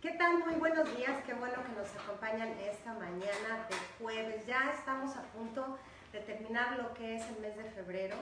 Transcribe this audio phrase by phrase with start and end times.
[0.00, 0.38] ¿Qué tal?
[0.44, 4.46] Muy buenos días, qué bueno que nos acompañan esta mañana de jueves.
[4.46, 5.76] Ya estamos a punto
[6.12, 8.14] de terminar lo que es el mes de febrero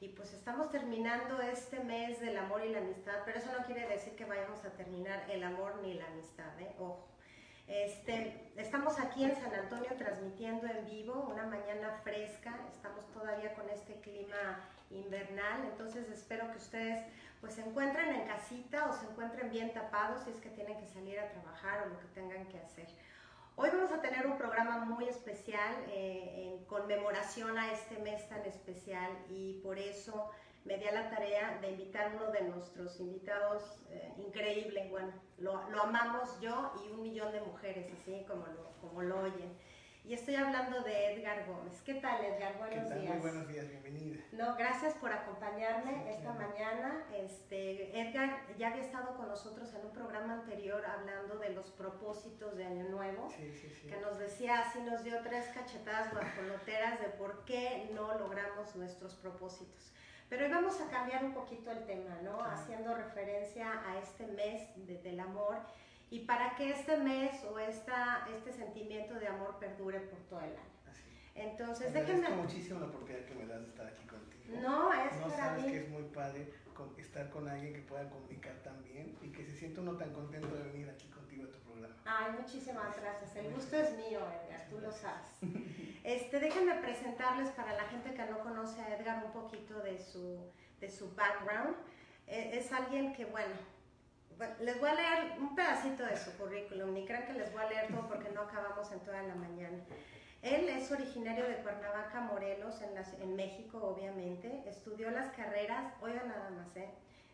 [0.00, 3.88] y pues estamos terminando este mes del amor y la amistad, pero eso no quiere
[3.88, 6.72] decir que vayamos a terminar el amor ni la amistad, ¿eh?
[6.78, 7.15] Ojo.
[7.68, 13.68] Este, estamos aquí en San Antonio transmitiendo en vivo, una mañana fresca, estamos todavía con
[13.70, 14.60] este clima
[14.90, 17.04] invernal, entonces espero que ustedes
[17.40, 20.86] pues se encuentren en casita o se encuentren bien tapados si es que tienen que
[20.86, 22.86] salir a trabajar o lo que tengan que hacer.
[23.56, 28.44] Hoy vamos a tener un programa muy especial eh, en conmemoración a este mes tan
[28.46, 30.30] especial y por eso
[30.66, 35.68] me di a la tarea de invitar uno de nuestros invitados eh, increíble, bueno, lo,
[35.70, 39.56] lo, amamos yo y un millón de mujeres, así como lo, como lo oyen.
[40.04, 41.82] Y estoy hablando de Edgar Gómez.
[41.82, 42.56] ¿Qué tal, Edgar?
[42.58, 43.00] Buenos ¿Qué tal?
[43.00, 43.12] días.
[43.14, 44.24] Muy buenos días, bienvenida.
[44.30, 46.48] No, gracias por acompañarme Sí, esta claro.
[46.48, 47.04] mañana.
[47.16, 52.56] Este, Edgar ya había estado con nosotros en un programa anterior hablando de los propósitos
[52.56, 53.88] de Año Nuevo, sí, sí.
[53.88, 59.14] que nos decía, así nos dio tres cachetadas guajoloteras de por qué no logramos nuestros
[59.16, 59.92] propósitos.
[60.28, 62.38] Pero hoy vamos a cambiar un poquito el tema, ¿no?
[62.38, 62.52] Claro.
[62.52, 65.58] Haciendo referencia a este mes de- del amor
[66.10, 70.50] y para que este mes o esta, este sentimiento de amor perdure por todo el
[70.50, 70.76] año.
[71.34, 72.42] Entonces, Agradezco déjenme...
[72.42, 74.58] muchísimo la oportunidad que me das de estar aquí contigo.
[74.62, 75.70] No, es No para sabes mí.
[75.72, 76.50] que es muy padre
[76.98, 80.48] estar con alguien que pueda comunicar tan bien y que se sienta uno tan contento
[80.56, 82.02] de venir aquí contigo a tu programa.
[82.04, 83.36] Ay, muchísimas gracias.
[83.36, 85.28] El gusto es mío, Edgar, tú lo sabes.
[86.06, 90.38] Este, déjenme presentarles para la gente que no conoce a Edgar un poquito de su,
[90.80, 91.74] de su background.
[92.28, 93.54] E- Es alguien que, bueno,
[94.60, 97.68] les voy a leer un pedacito de su currículum, ni crean que les voy a
[97.68, 99.78] leer todo porque no acabamos en toda la mañana.
[100.42, 104.62] Él es originario de Cuernavaca, Morelos, en, la- en México, obviamente.
[104.68, 106.88] Estudió las carreras, oigan nada más, ¿eh?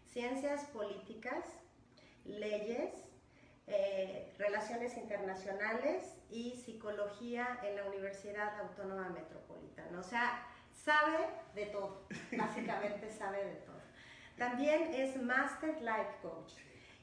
[0.08, 1.44] Ciencias políticas,
[2.24, 2.90] leyes,
[4.42, 10.00] relaciones internacionales y psicología en la Universidad Autónoma Metropolitana.
[10.00, 12.06] O sea, sabe de todo,
[12.36, 13.80] básicamente sabe de todo.
[14.36, 16.54] También es Master Life Coach.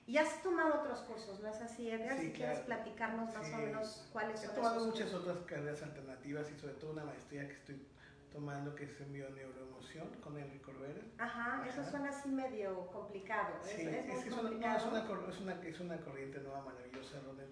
[0.06, 2.18] Y has tomado otros cursos, ¿no es así, Edgar?
[2.18, 2.82] Sí, si quieres claro.
[2.84, 3.54] platicarnos más Sí.
[3.54, 5.28] o menos cuáles He son tomado esos muchas cursos.
[5.30, 7.88] otras carreras alternativas y sobre todo una maestría que estoy
[8.32, 11.02] tomando que es en bioneuroemoción con Enrique Corbera.
[11.18, 11.90] Ajá, eso Ajá.
[11.92, 13.56] suena así medio complicado.
[13.64, 16.62] Es, Sí, es es, que es, no, es, una, es, una, es una corriente nueva
[16.62, 17.46] maravillosa donde,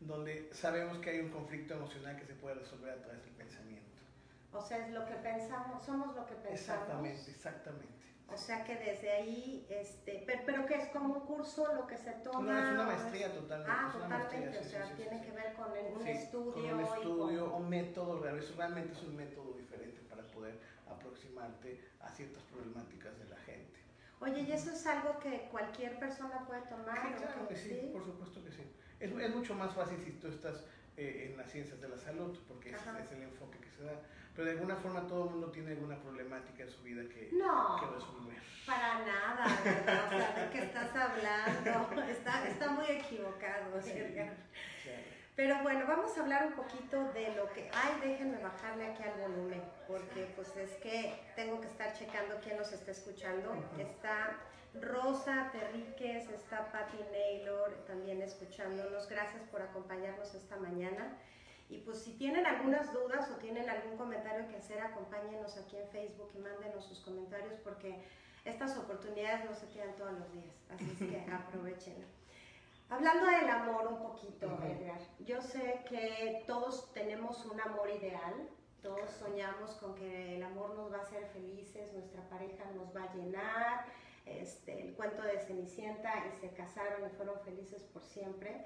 [0.00, 3.86] donde sabemos que hay un conflicto emocional que se puede resolver a través del pensamiento.
[4.52, 6.60] O sea, es lo que pensamos, somos lo que pensamos.
[6.60, 7.94] Exactamente, exactamente.
[8.28, 11.96] O sea que desde ahí, este, pero, pero que es como un curso lo que
[11.96, 12.40] se toma.
[12.52, 13.72] No, es una maestría totalmente.
[13.74, 15.24] Ah, totalmente, maestría, o sea, sí, sí, tiene sí.
[15.26, 16.52] que ver con un Sí, estudio.
[16.52, 18.20] con un con- estudio, un método,
[18.56, 23.78] realmente es un método diferente para poder aproximarte a ciertas problemáticas de la gente.
[24.20, 26.96] Oye, ¿y eso es algo que cualquier persona puede tomar?
[27.06, 28.62] Sí, claro que sí, por supuesto que sí.
[28.98, 30.64] Es, es mucho más fácil si tú estás
[30.96, 33.92] eh, en las ciencias de la salud, porque ese es el enfoque que se da.
[34.36, 37.80] Pero de alguna forma todo el mundo tiene alguna problemática en su vida que, No,
[37.80, 38.36] que resolver.
[38.66, 40.06] para nada, ¿verdad?
[40.06, 42.02] O sea, ¿de qué estás hablando?
[42.10, 43.92] Está, está muy equivocado, Sí.
[43.92, 44.34] Edgar.
[44.82, 45.02] Claro.
[45.36, 47.70] Pero bueno, vamos a hablar un poquito de lo que...
[47.74, 52.56] Ay, déjenme bajarle aquí al volumen, porque pues es que tengo que estar checando quién
[52.56, 53.54] nos está escuchando.
[53.78, 54.38] Está
[54.80, 59.08] Rosa Terríquez, está Patty Naylor también escuchándonos.
[59.08, 61.16] Gracias por acompañarnos esta mañana.
[61.68, 65.88] Y pues si tienen algunas dudas o tienen algún comentario que hacer, acompáñenos aquí en
[65.88, 68.04] Facebook y mándenos sus comentarios porque
[68.44, 72.06] estas oportunidades no se quedan todos los días, así es que aprovechenla.
[72.88, 74.62] Hablando del amor un poquito, Ujú.
[74.62, 78.48] Edgar, yo sé que todos tenemos un amor ideal,
[78.80, 83.02] todos soñamos con que el amor nos va a hacer felices, nuestra pareja nos va
[83.02, 83.86] a llenar,
[84.24, 88.64] este, el cuento de Cenicienta y se casaron y fueron felices por siempre.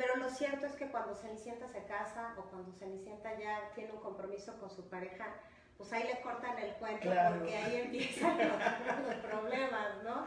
[0.00, 4.00] Pero lo cierto es que cuando Cenicienta se casa o cuando Cenicienta ya tiene un
[4.00, 5.26] compromiso con su pareja,
[5.76, 7.36] pues ahí le cortan el cuento Claro.
[7.36, 8.48] porque ahí empiezan los,
[9.06, 10.26] los problemas, ¿no?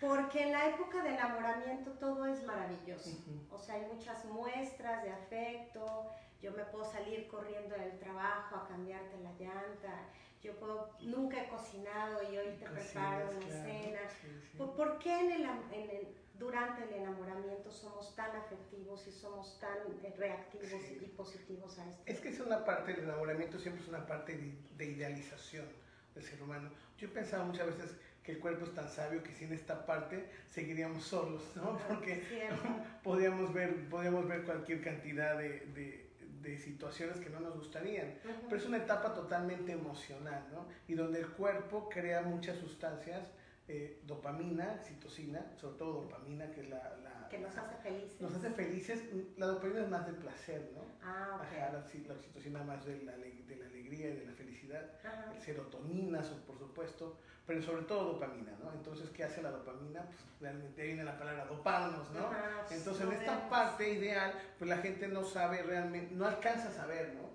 [0.00, 3.10] Porque en la época de enamoramiento todo es maravilloso.
[3.50, 6.12] O sea, hay muchas muestras de afecto.
[6.40, 10.04] Yo me puedo salir corriendo del trabajo a cambiarte la llanta.
[10.42, 14.00] Yo puedo, nunca he cocinado y hoy te preparo Cocinas, una claro, cena.
[14.20, 14.56] sí, sí.
[14.58, 15.42] ¿Por, por qué en el,
[15.72, 16.08] en el-
[16.38, 20.98] durante el enamoramiento somos tan afectivos y somos tan eh, reactivos Sí.
[21.02, 22.02] y positivos a esto?
[22.06, 25.66] Es que es una parte del enamoramiento, siempre es una parte de, de idealización
[26.14, 26.70] del ser humano.
[26.96, 30.28] Yo he pensado muchas veces que el cuerpo es tan sabio que sin esta parte
[30.48, 31.76] seguiríamos solos, ¿no?
[31.88, 32.22] Porque
[33.02, 36.07] podíamos ver, podíamos ver cualquier cantidad de, de-
[36.42, 38.14] de situaciones que no nos gustarían.
[38.22, 40.66] Pero es una etapa totalmente emocional, ¿no?
[40.86, 43.28] Y donde el cuerpo crea muchas sustancias
[43.68, 48.20] eh, dopamina, oxitocina, sobre todo dopamina, que es la, la que nos hace felices.
[48.20, 49.02] Nos hace felices.
[49.36, 50.82] La dopamina es más del placer, ¿no?
[51.02, 51.42] Ah, ok.
[51.42, 54.90] Ajá, la, la, oxitocina más de la, de la alegría y de la felicidad.
[55.04, 55.32] Ajá.
[55.34, 58.72] El serotonina, por supuesto, pero sobre todo dopamina, ¿no?
[58.72, 60.02] Entonces, ¿qué hace la dopamina?
[60.06, 62.26] Pues realmente viene la palabra doparnos, ¿no?
[62.26, 66.72] Ajá, Entonces, en esta parte ideal, pues la gente no sabe realmente, no alcanza a
[66.72, 67.28] saber, ¿no?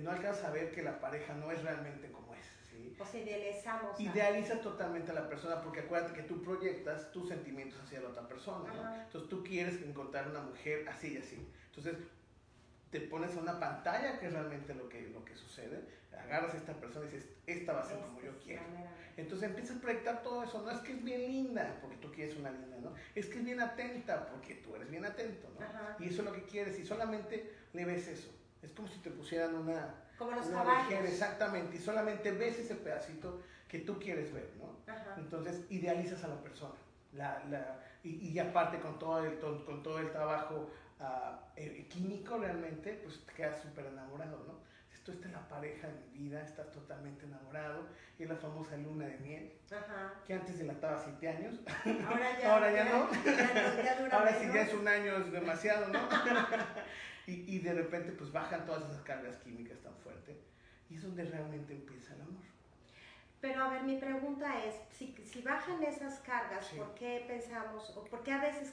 [0.00, 2.46] No alcanza a ver que la pareja no es realmente como es.
[2.94, 3.02] ¿Sí?
[3.02, 4.00] O sea, idealizamos.
[4.00, 8.28] Idealizas totalmente a la persona porque acuérdate que tú proyectas tus sentimientos hacia la otra
[8.28, 8.72] persona.
[8.72, 8.94] ¿no?
[9.02, 11.48] Entonces tú quieres encontrar una mujer así y así.
[11.68, 11.96] Entonces
[12.90, 16.58] te pones a una pantalla que es realmente lo que, lo que sucede, agarras a
[16.58, 18.62] esta persona y dices, esta va a ser como yo quiero.
[19.16, 22.36] Entonces empiezas a proyectar todo eso, no es que es bien linda, porque tú quieres
[22.36, 22.94] una linda, ¿no?
[23.14, 26.04] Es que es bien atenta, porque tú eres bien atento, ¿no?
[26.04, 28.30] Y eso es lo que quieres, y solamente le ves eso.
[28.62, 29.94] Es como si te pusieran una...
[30.24, 31.04] Como los una caballos.
[31.04, 34.76] exactamente, y solamente ves ese pedacito que tú quieres ver, ¿no?
[34.92, 35.16] Ajá.
[35.18, 36.74] Entonces idealizas a la persona.
[37.12, 40.70] La, la, y, y, aparte con todo el, con, con todo el trabajo
[41.00, 44.60] uh, químico realmente, pues te quedas súper enamorado, ¿no?
[45.02, 47.88] Esto esta es la pareja de mi vida, estás totalmente enamorado,
[48.20, 50.14] y es la famosa luna de miel, Ajá.
[50.24, 51.58] que antes dilataba siete años,
[52.06, 54.46] ahora ya, ahora ya, no, ya, ya dura ahora menos.
[54.46, 55.98] si ya es un año es demasiado, ¿no?
[57.26, 60.36] y, y de repente pues bajan todas esas cargas químicas tan fuertes,
[60.88, 62.44] y es donde realmente empieza el amor.
[63.40, 66.76] Pero a ver, mi pregunta es, si, si bajan esas cargas, Sí.
[66.76, 68.72] ¿por qué pensamos, o por qué a veces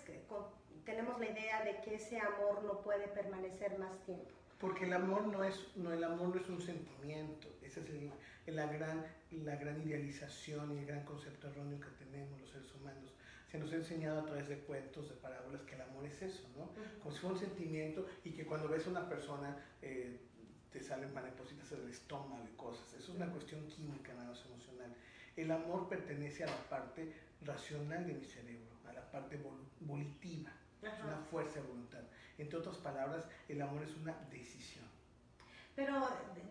[0.86, 4.30] tenemos la idea de que ese amor no puede permanecer más tiempo?
[4.60, 8.12] Porque el amor no es, no, el amor no es un sentimiento, esa es el-
[8.56, 13.14] la, gran, la gran idealización y el gran concepto erróneo que tenemos los seres humanos.
[13.50, 16.48] Se nos ha enseñado a través de cuentos, de parábolas, que el amor es eso,
[16.58, 16.72] ¿no?
[17.00, 20.20] Como si fuera un sentimiento y que cuando ves a una persona eh,
[20.72, 22.88] te salen maripositas en el estómago y cosas.
[22.94, 24.94] Eso es una cuestión química, nada más emocional.
[25.36, 27.12] El amor pertenece a la parte
[27.42, 30.52] racional de mi cerebro, a la parte vol- volitiva.
[30.82, 32.04] Es una fuerza de voluntad.
[32.40, 34.86] Entre otras palabras, el amor es una decisión.
[35.76, 36.08] Pero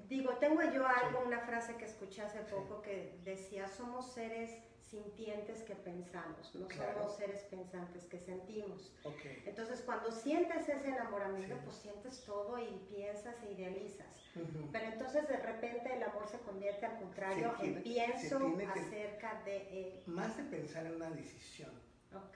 [0.09, 4.51] digo, tengo yo algo, una frase que escuché hace poco que decía, somos seres
[4.81, 6.95] sintientes que pensamos, no Claro.
[7.01, 8.91] somos seres pensantes que sentimos.
[9.05, 9.21] Ok.
[9.45, 11.61] Entonces, cuando sientes ese enamoramiento, Sí.
[11.65, 14.07] pues sientes todo y piensas e idealizas.
[14.35, 14.71] Ujú.
[14.73, 18.73] Pero entonces de repente el amor se convierte al contrario Se tiene- en pienso tiene
[18.73, 20.03] que- acerca de él.
[20.07, 21.71] Más de pensar en una decisión,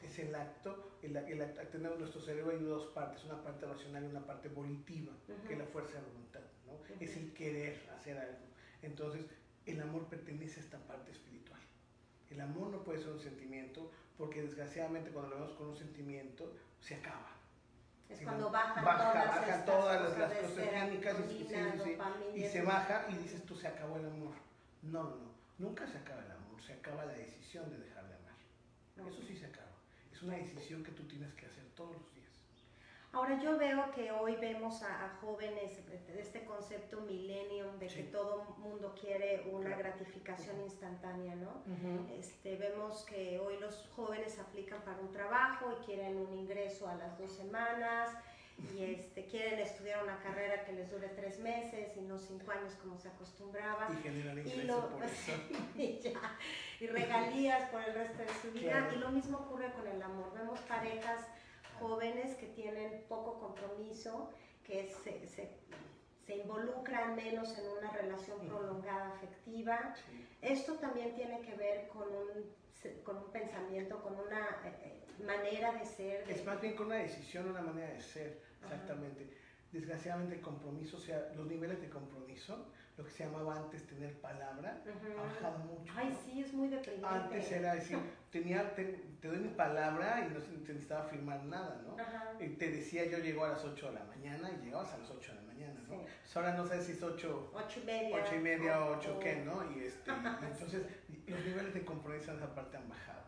[0.02, 4.06] Es el acto, el, el tenemos nuestro cerebro hay dos partes, una parte racional y
[4.06, 5.12] una parte volitiva,
[5.46, 6.72] que es la fuerza de voluntad, ¿no?
[7.00, 8.38] Es el querer hacer algo.
[8.82, 9.24] Entonces,
[9.64, 11.60] el amor pertenece a esta parte espiritual.
[12.30, 16.52] El amor no puede ser un sentimiento porque desgraciadamente cuando lo vemos con un sentimiento
[16.80, 17.28] se acaba.
[18.10, 18.50] Es cuando ¿no?
[18.50, 21.96] bajan Baja- todas, estas todas las- las cosas químicas y- sí,
[22.34, 24.34] sí, se baja y dices tú se acabó el amor.
[24.82, 25.32] No, no, no.
[25.58, 29.08] Nunca se acaba el amor, se acaba la decisión de dejar de amar.
[29.08, 29.69] Eso sí se acaba.
[30.22, 32.30] Es una decisión que tú tienes que hacer todos los días.
[33.12, 38.04] Ahora yo veo que hoy vemos a, a jóvenes de este concepto millennium de que
[38.04, 41.64] todo mundo quiere una gratificación instantánea, ¿no?
[42.16, 46.94] Este, vemos que hoy los jóvenes aplican para un trabajo y quieren un ingreso a
[46.94, 48.16] las dos semanas
[48.75, 52.75] y este, quieren estudiar una carrera que les dure tres meses y no cinco años
[52.81, 53.88] como se acostumbraba.
[53.93, 55.32] Y generar Y, lo- por eso.
[55.76, 56.38] y ya,
[56.81, 58.70] y regalías por el resto de su vida.
[58.72, 58.93] Claro.
[58.94, 60.32] Y lo mismo ocurre con el amor.
[60.34, 61.26] Vemos parejas
[61.81, 64.31] jóvenes que tienen poco compromiso,
[64.65, 65.50] que se, se,
[66.26, 69.94] se involucran menos en una relación prolongada afectiva.
[69.96, 70.26] Sí.
[70.41, 75.72] Esto también tiene que ver con un, con un pensamiento, con una eh, eh, manera
[75.72, 76.26] de ser.
[76.26, 78.74] de- Es más bien con una decisión, una manera de ser, Ajá.
[78.74, 79.36] exactamente.
[79.72, 82.66] Desgraciadamente el compromiso, o sea, los niveles de compromiso,
[82.98, 85.92] lo que se llamaba antes tener palabra, ha bajado mucho.
[85.96, 86.19] Ay, ¿no?
[86.26, 87.08] sí, es muy deprimente.
[87.08, 87.98] Antes era decir,
[88.31, 88.84] tenía, te,
[89.20, 91.98] te doy mi palabra y no se se necesitaba firmar nada, ¿no?
[91.98, 92.32] Ajá.
[92.38, 95.10] Y te decía yo llego a las 8 de la mañana y llegabas a las
[95.10, 95.94] 8 de la mañana, ¿no?
[95.94, 96.00] Sí.
[96.22, 98.22] Pues ahora no sabes si es 8, Ocho y media.
[98.22, 99.72] 8 y media o 8 o- qué, ¿no?
[99.72, 100.10] Y, este,
[100.42, 100.82] entonces
[101.26, 103.22] los niveles de compromiso en esa parte han bajado.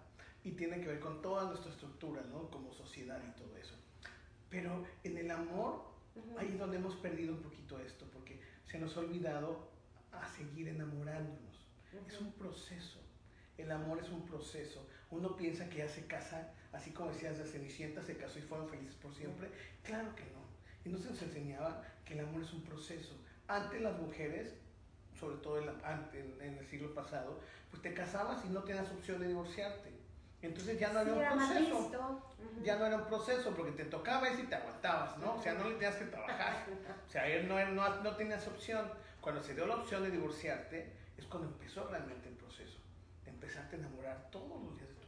[0.44, 2.50] Y tiene que ver con toda nuestra estructura, ¿no?
[2.50, 3.74] Como sociedad y todo eso.
[4.54, 5.82] Pero en el amor,
[6.38, 9.68] ahí es donde hemos perdido un poquito esto, porque se nos ha olvidado
[10.12, 11.66] a seguir enamorándonos.
[12.06, 13.00] Es un proceso.
[13.58, 14.86] El amor es un proceso.
[15.10, 18.68] Uno piensa que ya se casa, así como decías de Cenicienta, se casó y fueron
[18.68, 19.50] felices por siempre.
[19.82, 20.44] Claro que no.
[20.84, 23.16] Y no se nos enseñaba que el amor es un proceso.
[23.48, 24.54] Antes las mujeres,
[25.18, 28.88] sobre todo en, la- antes, en el siglo pasado, pues te casabas y no tenías
[28.92, 29.90] opción de divorciarte.
[30.46, 31.78] Entonces ya no Sí, había era un proceso.
[31.80, 31.98] visto.
[32.38, 32.62] Ujú.
[32.64, 35.34] Ya no era un proceso porque te tocaba y te aguantabas, ¿no?
[35.36, 36.66] O sea, no le tenías que trabajar.
[37.06, 38.90] O sea, él no, no, no tenías opción.
[39.20, 42.78] Cuando se dio la opción de divorciarte, es cuando empezó realmente el proceso.
[43.24, 45.04] De empezarte a enamorar todos los días de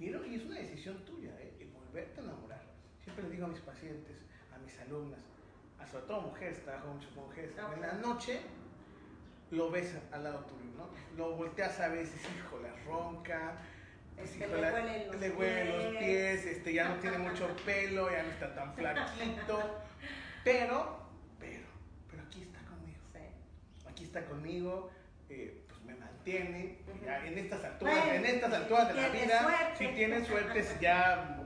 [0.00, 1.54] Y, no- y es una decisión tuya, ¿eh?
[1.60, 2.62] Y volverte a enamorar.
[3.02, 4.16] Siempre le digo a mis pacientes,
[4.52, 5.20] a mis alumnas,
[5.78, 8.40] a sobre todo mujeres, trabajo mucho con mujeres, en la noche
[9.50, 10.88] lo ves al lado tuyo, ¿no?
[11.16, 13.56] Lo volteas a veces, hijo, la ronca,
[14.16, 16.46] Este, le huelen los le huelen los pies.
[16.46, 19.80] este, ya no tiene mucho pelo, ya no está tan flaquito,
[20.44, 21.00] pero,
[21.38, 21.66] pero,
[22.10, 23.88] pero aquí está conmigo, Sí.
[23.88, 24.90] aquí está conmigo,
[25.28, 29.08] eh, pues me mantiene, ya en estas alturas, Bueno, en estas si alturas de la
[29.08, 29.76] vida, suerte.
[29.78, 31.40] si tienes suerte es ya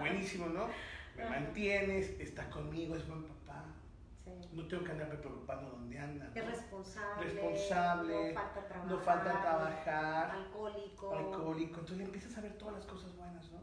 [0.00, 0.68] buenísimo, ¿no?
[1.16, 1.30] Me Ajá.
[1.30, 3.34] mantienes, está conmigo, es buen papá.
[4.52, 6.34] No tengo que andarme preocupando dónde anda, ¿no?
[6.34, 7.24] Es responsable.
[7.24, 8.90] Responsable, No falta trabajar.
[8.90, 11.14] no falta trabajar, Alcohólico.
[11.16, 13.58] alcohólico, entonces empiezas a ver todas las cosas buenas, ¿no?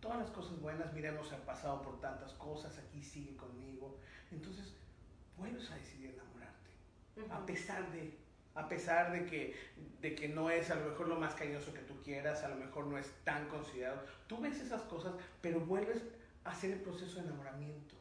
[0.00, 3.98] Todas las cosas buenas, mira, hemos pasado por tantas cosas, aquí sigue conmigo,
[4.30, 4.74] entonces
[5.36, 6.70] vuelves a decidir enamorarte,
[7.16, 7.32] Ujú.
[7.32, 8.16] a pesar de,
[8.54, 9.56] a pesar de que,
[10.00, 12.56] de que no es a lo mejor lo más cariñoso que tú quieras, a lo
[12.56, 16.02] mejor no es tan considerado, tú ves esas cosas, pero vuelves
[16.44, 17.96] a hacer el proceso de enamoramiento.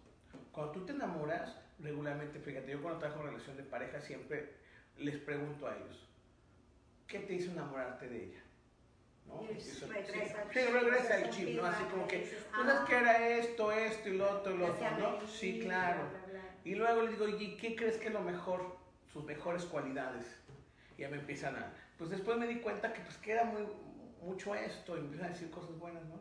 [0.52, 4.54] Cuando tú te enamoras, regularmente, fíjate, yo cuando trabajo en relación de pareja siempre
[4.98, 6.08] les pregunto a ellos,
[7.08, 8.42] ¿qué te hizo enamorarte de ella?
[9.28, 9.44] ¿No?
[9.52, 11.66] Y Eso- regresa el sí, regresa el es un chip, ¿no?
[11.66, 14.58] Así como que, dices, pues es ah, que era esto, esto y lo otro y
[14.58, 15.28] lo otro, ¿no?
[15.28, 16.10] Sí, claro.
[16.10, 16.56] bla, bla, bla.
[16.64, 18.78] Y luego les digo, ¿y qué crees que es lo mejor?
[19.12, 20.26] Sus mejores cualidades.
[20.98, 21.74] Y ya me empiezan a...
[21.98, 23.64] Pues después me di cuenta que pues que era muy,
[24.22, 26.20] mucho esto y me empiezan a decir cosas buenas, ¿no?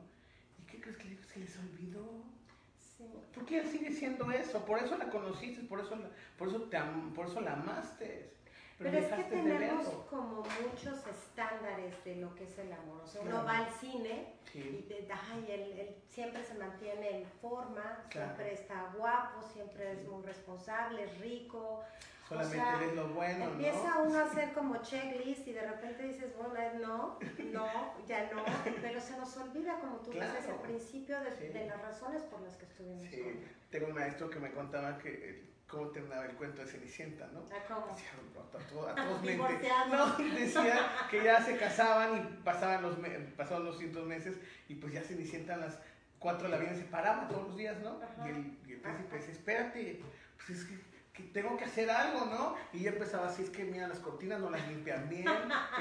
[0.59, 2.25] ¿Y qué crees que se les olvidó?
[2.99, 3.05] Sí.
[3.35, 5.99] Porque él sigue siendo eso, por eso la conociste, por eso
[6.39, 6.79] por eso te
[7.15, 8.36] por eso la amaste.
[8.79, 13.01] Pero, es que tenemos como muchos estándares de lo que es el amor.
[13.03, 13.47] O sea, uno Claro.
[13.47, 18.35] va al cine y Sí, de- ay, él, él siempre se mantiene en forma, Claro.
[18.37, 21.83] siempre está guapo, siempre es muy responsable, es rico.
[22.29, 24.03] solamente sea, ves lo bueno, Empieza ¿no?
[24.03, 27.19] uno a hacer como checklist y de repente dices, bueno, no,
[27.53, 27.67] no,
[28.09, 28.43] ya no,
[28.83, 30.53] pero se nos olvida, como tú dices, Claro.
[30.55, 31.47] al principio de, Sí.
[31.49, 33.51] de las razones por las que estuvimos Sí, juntos.
[33.71, 37.49] tengo un maestro que me contaba que eh, cómo terminaba el cuento de Cenicienta, ¿no?
[37.53, 37.95] Ah, ¿cómo?
[37.95, 39.23] Decía, a todos, a todos.
[39.91, 44.37] No, decía que ya se casaban y pasaban los, me- pasaban los cientos meses
[44.69, 45.79] y pues ya Cenicienta a las
[46.19, 47.99] 4 de la mañana se paraba todos los días, ¿no?
[48.25, 50.01] Y el, y el príncipe decía, espérate,
[50.37, 50.79] pues es que,
[51.13, 52.57] que tengo que hacer algo, ¿no?
[52.73, 55.27] Y ya empezaba así, es que mira, las cortinas no las limpian bien,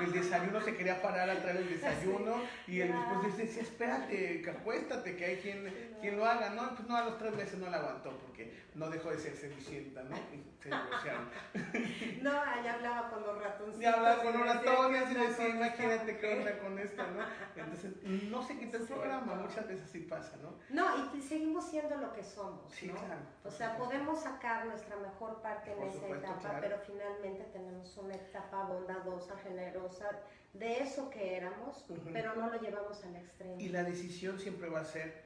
[0.02, 4.50] el desayuno se quería parar a traer el desayuno y él después decía, espérate, que
[4.50, 6.76] acuéstate, que hay quien, quien lo haga, ¿no?
[6.76, 10.04] Pues no, a los tres meses no la aguantó porque no dejó de ser Cenicienta,
[10.04, 10.16] ¿no?
[10.16, 11.30] Y se divorciaron.
[12.22, 13.82] No, allá hablaba con los ratoncitos.
[13.82, 17.24] Y hablaba con los ratones ¿qué y decía, esta imagínate qué onda con esto, ¿no?
[17.62, 17.94] Entonces,
[18.30, 20.54] no se quita el programa, muchas veces así pasa, ¿no?
[20.70, 22.96] No, y seguimos siendo lo que somos, Sí, ¿no?
[22.96, 23.84] claro, O sea, supuesto.
[23.86, 26.58] podemos sacar nuestra mejor parte en Por esa supuesto, etapa, claro.
[26.62, 30.10] pero finalmente tenemos una etapa bondadosa, generosa,
[30.54, 32.10] de eso que éramos, Ujú.
[32.14, 33.56] pero no lo llevamos al extremo.
[33.60, 35.25] Y la decisión siempre va a ser,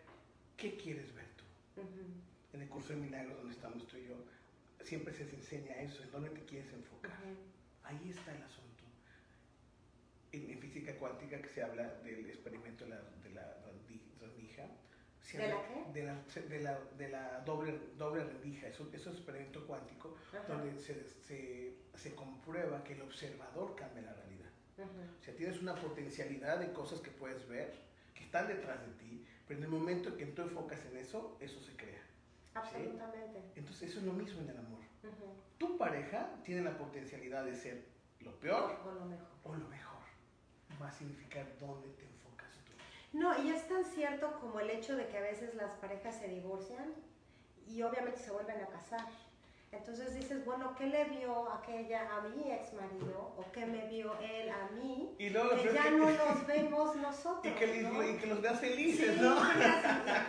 [0.60, 1.82] ¿qué quieres ver tú?
[1.82, 1.90] Ujú.
[2.54, 4.16] En el curso de milagros donde estamos tú y yo,
[4.84, 7.12] siempre se te enseña eso, en dónde te quieres enfocar.
[7.12, 7.36] Ujú.
[7.84, 8.84] Ahí está el asunto.
[10.32, 14.68] En, en física cuántica que se habla del experimento de la, de la rendi- rendija.
[15.34, 16.00] ¿De la habla qué?
[16.00, 18.68] De la, de la, de la doble, doble rendija.
[18.68, 20.44] Eso, eso es experimento cuántico Ajá.
[20.48, 24.50] donde se, se, se comprueba que el observador cambia la realidad.
[24.78, 24.88] Ujú.
[25.20, 27.74] O sea, tienes una potencialidad de cosas que puedes ver,
[28.14, 31.36] que están detrás de ti, pero en el momento en que tú enfocas en eso,
[31.40, 32.00] eso se crea.
[32.54, 33.42] Absolutamente.
[33.56, 34.80] Entonces eso es lo mismo en el amor.
[35.58, 37.84] Tu pareja tiene la potencialidad de ser
[38.20, 39.28] lo peor O lo mejor.
[39.46, 40.00] o lo mejor.
[40.80, 43.18] Va a significar dónde te enfocas tú.
[43.18, 46.28] No, y es tan cierto como el hecho de que a veces las parejas se
[46.28, 46.94] divorcian
[47.68, 49.02] y obviamente se vuelven a casar.
[49.72, 54.18] Entonces dices, bueno, ¿qué le vio aquella a mi ex marido o qué me vio
[54.20, 55.14] él a mí?
[55.20, 57.46] Y luego Que ya no los vemos nosotros.
[57.46, 58.04] y, que, ¿no?
[58.04, 59.36] y que los veas Sí, felices, ¿no?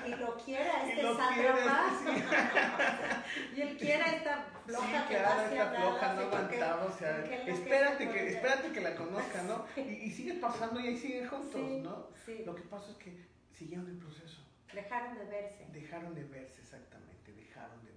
[0.06, 1.64] y, y lo quiera este quieres,
[3.56, 6.92] y él quiera esta floja sí, que claro, va hacia esta floja no aguantaba, o
[6.98, 9.64] sea, espérate que, espérate que la conozca, ¿no?
[9.76, 12.08] Y, y sigue pasando y ahí siguen juntos, Sí, ¿no?
[12.26, 12.42] sí.
[12.44, 13.16] Lo que pasa es que
[13.54, 14.42] siguieron el proceso.
[14.72, 15.66] Dejaron de verse.
[15.72, 17.89] Dejaron de verse exactamente, dejaron de.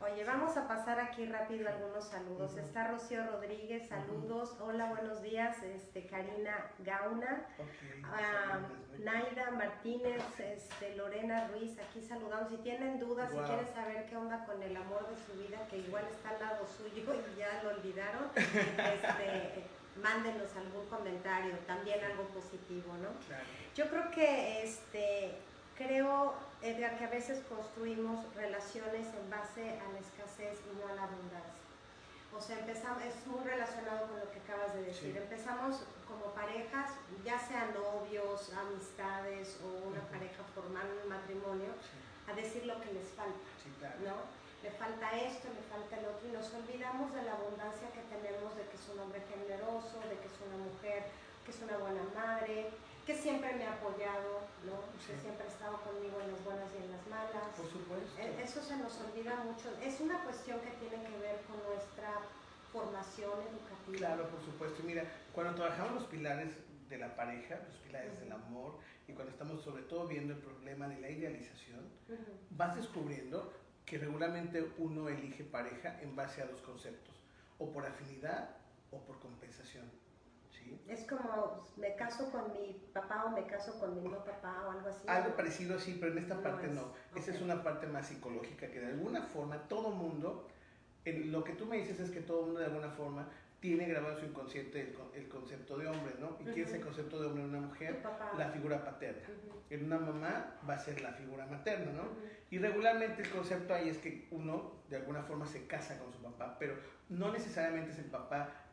[0.00, 2.56] Oye, vamos a pasar aquí rápido algunos saludos.
[2.56, 4.54] Está Rocío Rodríguez, saludos.
[4.60, 5.62] Hola, buenos días.
[5.62, 7.46] Este, Karina Gauna.
[7.58, 8.58] Ok, Ah.
[8.98, 12.50] Naida Martínez, este, Lorena Ruiz, aquí saludando.
[12.50, 13.42] Si tienen dudas, Wow.
[13.42, 16.40] si quieren saber qué onda con el amor de su vida, que igual está al
[16.40, 19.64] lado suyo y ya lo olvidaron, este,
[20.02, 23.08] mándenos algún comentario, también algo positivo, ¿no?
[23.26, 23.44] Claro.
[23.74, 25.38] Yo creo que, este,
[25.76, 30.94] creo, Edgar, que a veces construimos relaciones en base a la escasez y no a
[30.94, 31.64] la abundancia.
[32.36, 35.16] O sea, empezamos, es muy relacionado con lo que acabas de decir.
[35.16, 36.90] Empezamos como parejas,
[37.24, 41.70] ya sean novios, amistades o una pareja formal, un matrimonio,
[42.26, 43.38] a decir lo que les falta,
[44.02, 44.26] ¿no?
[44.62, 48.56] Le falta esto, le falta el otro, y nos olvidamos de la abundancia que tenemos,
[48.56, 51.04] de que es un hombre generoso, de que es una mujer,
[51.44, 52.72] que es una buena madre,
[53.06, 54.80] que siempre me ha apoyado, ¿no?
[54.96, 57.52] que siempre ha estado conmigo en las buenas y en las malas.
[57.56, 58.20] Por supuesto.
[58.20, 59.68] E, eso se nos olvida mucho.
[59.82, 62.20] Es una cuestión que tiene que ver con nuestra
[62.72, 63.98] formación educativa.
[63.98, 64.82] Claro, por supuesto.
[64.82, 66.56] Y mira, cuando trabajamos los pilares
[66.88, 70.88] de la pareja, los pilares del amor, y cuando estamos sobre todo viendo el problema
[70.88, 71.88] de la idealización,
[72.50, 73.52] vas descubriendo
[73.84, 77.14] que regularmente uno elige pareja en base a dos conceptos,
[77.58, 78.56] o por afinidad
[78.90, 79.90] o por compensación.
[80.64, 80.80] ¿Sí?
[80.88, 84.70] Es como me caso con mi papá o me caso con mi no papá o
[84.70, 85.06] algo así.
[85.06, 86.92] Algo parecido así, pero en esta parte no.
[87.14, 90.48] Esa es una parte más psicológica que de alguna forma todo mundo,
[91.04, 93.28] en, lo que tú me dices es que todo mundo de alguna forma
[93.60, 96.36] tiene grabado en su inconsciente el, concepto de hombre, ¿no?
[96.38, 98.02] ¿Y quién es el concepto de hombre en una mujer?
[98.36, 99.22] La figura paterna.
[99.70, 102.02] En una mamá va a ser la figura materna, ¿no?
[102.50, 106.18] Y regularmente el concepto ahí es que uno de alguna forma se casa con su
[106.18, 106.74] papá, pero
[107.08, 108.63] no necesariamente es el papá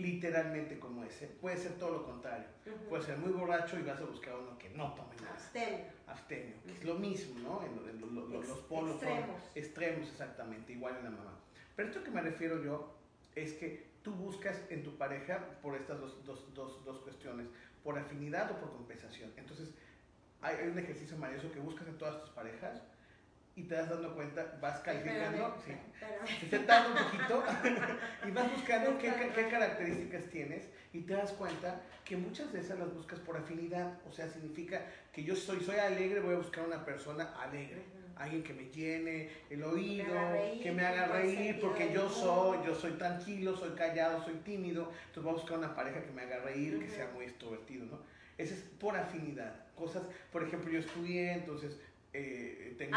[0.00, 1.26] literalmente como ese.
[1.26, 2.46] Puede ser todo lo contrario.
[2.88, 5.34] Puede ser muy borracho y vas a buscar uno que no tome nada.
[5.34, 5.84] Abstemio.
[6.06, 6.56] Abstemio.
[6.66, 7.62] es lo mismo, ¿no?
[7.64, 7.90] En,
[8.30, 8.94] los polos.
[8.94, 9.42] Extremos.
[9.54, 11.38] extremos, exactamente, igual en la mamá.
[11.76, 12.94] Pero esto que me refiero yo
[13.34, 17.46] es que tú buscas en tu pareja por estas dos, dos, dos, dos cuestiones,
[17.84, 19.32] por afinidad o por compensación.
[19.36, 19.74] Entonces,
[20.42, 22.82] hay, un ejercicio maravilloso que buscas en todas tus parejas
[23.56, 25.72] y te das dando cuenta, vas calificando, sí,
[26.48, 27.44] te dando un poquito
[28.26, 32.78] y vas buscando qué, qué, características tienes y te das cuenta que muchas de esas
[32.78, 36.64] las buscas por afinidad, o sea, significa que yo soy, soy alegre, voy a buscar
[36.66, 37.82] una persona alegre.
[38.16, 40.04] Alguien que me llene el oído,
[40.62, 45.22] que me haga reír, porque yo soy, yo soy tranquilo, soy callado, soy tímido, entonces
[45.22, 47.98] voy a buscar una pareja que me haga reír, que sea muy extrovertido, ¿no?
[48.36, 49.54] Ese es por afinidad.
[49.74, 50.02] Cosas,
[50.32, 51.78] por ejemplo, yo estudié, entonces
[52.12, 52.96] eh, tengo,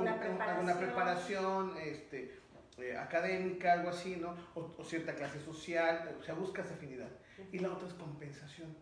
[0.00, 2.38] una preparación, este,
[2.78, 4.36] eh, académica, algo así, ¿no?
[4.54, 7.08] O, cierta clase social, o sea, buscas afinidad.
[7.50, 8.76] Y la otra es compensación,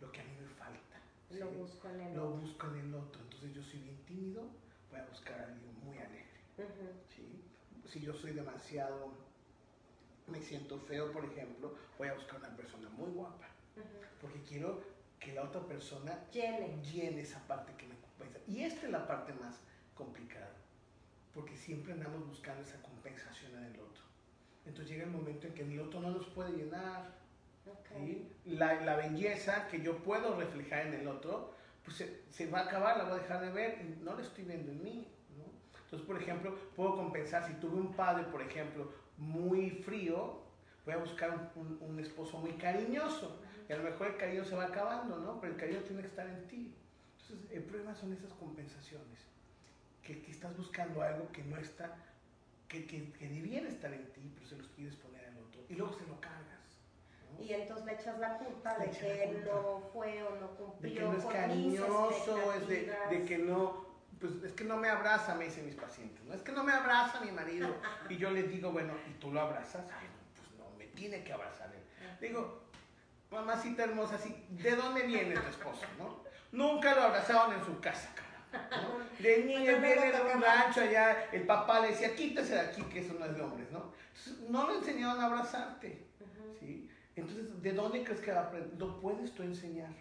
[0.00, 1.00] lo que a mí me falta.
[1.30, 3.20] Lo busco en el Lo busco en el otro.
[3.22, 4.44] Entonces yo soy bien tímido,
[4.90, 6.28] voy a buscar a alguien muy alegre.
[7.86, 9.12] Si yo soy demasiado,
[10.28, 13.48] me siento feo, por ejemplo, voy a buscar una persona muy guapa.
[14.20, 14.80] Porque quiero
[15.18, 16.80] que la otra persona llene.
[16.82, 17.97] llene esa parte que me.
[18.46, 19.60] Y esta es la parte más
[19.94, 20.54] complicada.
[21.34, 24.02] Porque siempre andamos buscando esa compensación en el otro.
[24.64, 27.16] Entonces llega el momento en que el otro no nos puede llenar.
[28.46, 31.54] La, la, belleza que yo puedo reflejar en el otro
[31.84, 34.44] pues se, va a acabar, la voy a dejar de ver y no la estoy
[34.44, 35.08] viendo en mí.
[35.36, 35.44] ¿no?
[35.84, 40.42] Entonces, por ejemplo, puedo compensar, si tuve un padre, por ejemplo, muy frío,
[40.84, 43.40] voy a buscar un, un, esposo muy cariñoso.
[43.68, 45.40] Y a lo mejor el cariño se va acabando, ¿no?
[45.40, 46.74] Pero el cariño tiene que estar en ti.
[47.30, 49.26] Entonces, el problema son esas compensaciones.
[50.02, 51.94] Que, que estás buscando algo que no está,
[52.66, 55.62] que, que, que, debiera estar en ti, pero se los quieres poner al otro.
[55.68, 56.48] Y luego se lo cargas
[57.40, 60.92] y entonces le echas la culpa de que él no fue o no cumplió.
[60.92, 63.86] De que no es cariñoso, es de, de, que no,
[64.18, 66.34] pues es que no me abraza, me dicen mis pacientes, ¿no?
[66.34, 67.76] Es que no me abraza mi marido.
[68.08, 69.84] y yo les digo, bueno, ¿y tú lo abrazas?
[69.92, 71.82] Ay, pues no, me tiene que abrazar él.
[72.20, 72.64] Digo,
[73.30, 76.27] mamacita hermosa, así, ¿de dónde viene tu esposo, no?
[76.52, 78.82] Nunca lo abrazaron en su casa, cara.
[78.82, 78.98] ¿no?
[79.22, 83.00] De niño viene de un rancho allá, el papá le decía, quítese de aquí, que
[83.00, 83.92] eso no es de hombres, ¿no?
[84.48, 86.06] no le enseñaron a abrazarte,
[86.58, 86.88] ¿sí?
[87.16, 88.32] Entonces, ¿de dónde crees que
[88.78, 89.92] lo puedes tú enseñar?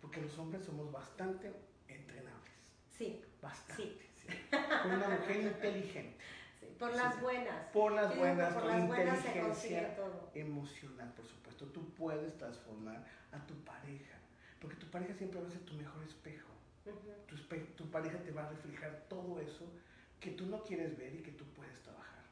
[0.00, 1.52] Porque los hombres somos bastante
[1.88, 2.52] entrenables.
[2.96, 3.24] Sí.
[3.42, 3.98] Bastante.
[4.16, 4.48] Sí.
[4.82, 6.16] Con una mujer inteligente.
[6.60, 7.66] Sí, por las buenas.
[7.72, 9.96] Por las buenas, por con inteligencia
[10.34, 11.66] emocional, por supuesto.
[11.66, 14.19] Tú puedes transformar a tu pareja.
[14.60, 16.48] Porque tu pareja siempre va a ser tu mejor espejo.
[17.26, 17.36] tu,
[17.76, 19.66] tu pareja te va a reflejar todo eso
[20.20, 22.24] que tú no quieres ver y que tú puedes trabajar.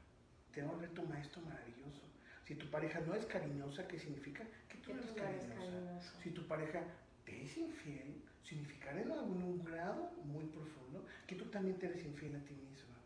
[0.53, 2.03] Te va a volver tu maestro maravilloso.
[2.45, 4.45] Si tu pareja no es cariñosa, ¿qué significa?
[4.69, 6.23] Que tú, eres, cariñosa.
[6.23, 6.83] Si tu pareja
[7.25, 12.37] te es infiel, significará en algún grado muy profundo que tú también te eres infiel
[12.37, 12.97] a ti misma.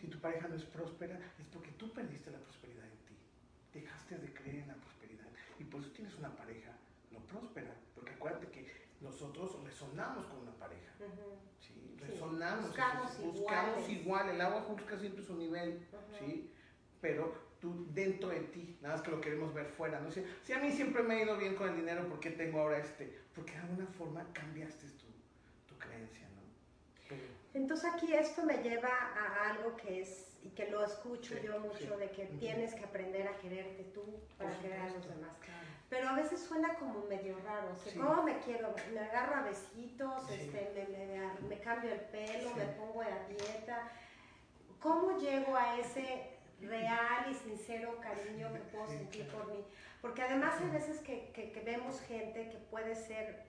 [0.00, 3.16] Si tu pareja no es próspera, es porque tú perdiste la prosperidad en ti.
[3.74, 5.28] Dejaste de creer en la prosperidad.
[5.58, 6.70] Y por eso tienes una pareja
[7.10, 7.74] no próspera.
[8.20, 8.66] Acuérdate que
[9.00, 10.92] nosotros resonamos con una pareja.
[11.58, 11.96] ¿sí?
[11.98, 12.66] Resonamos.
[13.22, 14.28] buscamos, igual.
[14.28, 15.88] El agua busca siempre su nivel.
[16.18, 16.52] ¿sí?
[17.00, 20.10] Pero tú dentro de ti, nada más que lo queremos ver fuera, ¿no?
[20.10, 22.60] Si, si, a mí siempre me ha ido bien con el dinero, ¿por qué tengo
[22.60, 23.18] ahora este?
[23.34, 25.06] Porque de alguna forma cambiaste tu,
[25.66, 27.16] tu creencia, ¿no?
[27.54, 31.96] Entonces aquí esto me lleva a algo que es, y que lo escucho yo mucho,
[31.96, 34.04] de que tienes que aprender a quererte tú
[34.36, 35.36] para querer a los demás.
[35.40, 35.59] Pero
[36.10, 38.74] a veces suena como medio raro, ¿cómo me quiero?
[38.92, 43.92] Me agarro a besitos, este, me, me, cambio el pelo, me pongo a dieta.
[44.80, 49.64] ¿Cómo llego a ese real y sincero cariño que puedo sentir por mí?
[50.02, 53.44] Porque además hay veces que, que, que vemos gente que puede ser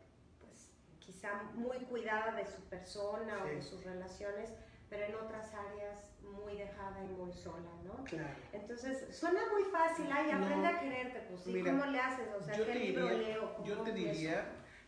[0.99, 4.51] quizá muy cuidada de su persona o de sus relaciones,
[4.87, 8.03] pero en otras áreas muy dejada y muy sola, ¿no?
[8.03, 8.35] Claro.
[8.53, 12.27] Entonces, suena muy fácil, ay, aprende a quererte, pues sí, ¿cómo le haces?
[12.39, 13.63] O sea, ¿qué libro leo?
[13.63, 14.45] Yo te diría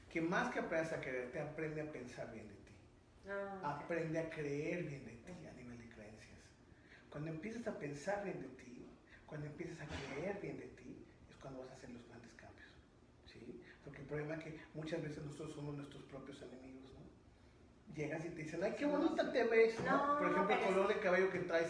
[0.10, 2.76] que más que aprendas a quererte, aprende a pensar bien de ti.
[3.28, 6.40] Ah, aprende a creer bien de ti a nivel de creencias.
[7.10, 8.88] Cuando empiezas a pensar bien de ti,
[9.26, 12.70] cuando empiezas a creer bien de ti, es cuando vas a hacer los grandes cambios.
[13.26, 13.62] ¿sí?
[13.84, 16.73] Porque el problema es que muchas veces nosotros somos nuestros propios enemigos, ¿no?
[17.96, 20.18] Llegas y te dicen, ay, qué bonita te ves, ¿no?
[20.18, 21.68] Por ejemplo, el color de cabello que traes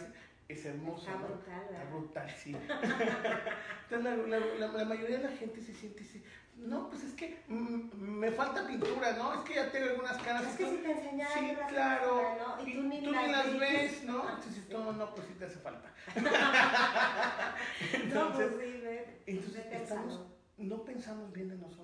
[0.48, 1.10] es hermoso.
[1.10, 2.56] Está brutal, Está brutal, sí.
[3.90, 6.24] Entonces la, la, mayoría de la gente se siente así,
[6.58, 9.34] no, pues es que me falta pintura, ¿no?
[9.34, 10.44] Es que ya tengo algunas caras.
[10.44, 11.40] Es que si te enseñaran.
[11.40, 12.38] Sí, claro.
[12.38, 12.68] ¿no?
[12.68, 14.30] Y, tú ni, las, ves, ¿no?
[14.30, 15.92] Entonces, no, no, pues sí te hace falta.
[16.16, 18.84] entonces, no, pues sí,
[19.26, 21.83] entonces estamos, no pensamos bien de nosotros.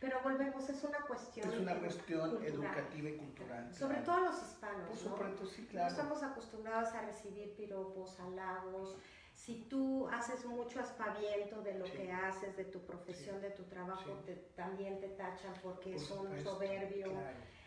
[0.00, 1.50] Pero volvemos, es una cuestión.
[1.50, 3.74] Es una cuestión educativa y cultural.
[3.74, 4.88] Sobre todo los hispanos.
[4.88, 5.90] Por supuesto, sí, claro.
[5.90, 8.96] No estamos acostumbrados a recibir piropos, halagos.
[9.34, 14.22] Si tú haces mucho aspaviento de lo que haces, de tu profesión, de tu trabajo,
[14.54, 17.12] también te tachan porque es un soberbio.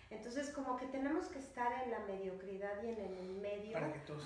[0.10, 3.74] Entonces, como que tenemos que estar en la mediocridad y en el medio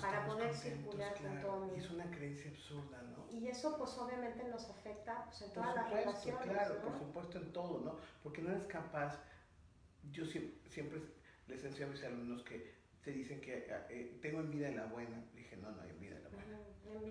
[0.00, 1.74] para, poder circular con todo.
[1.74, 3.26] Y es una creencia absurda, ¿no?
[3.30, 6.42] Y eso, pues, obviamente nos afecta pues, en todas las relaciones.
[6.42, 7.96] Claro, por supuesto, en todo, ¿no?
[8.22, 9.20] Porque no eres capaz.
[10.10, 11.02] Yo siempre,
[11.48, 15.22] les enseño a mis alumnos que te dicen que eh, tengo envidia de la buena.
[15.34, 16.58] dije, no, no hay envidia de la buena.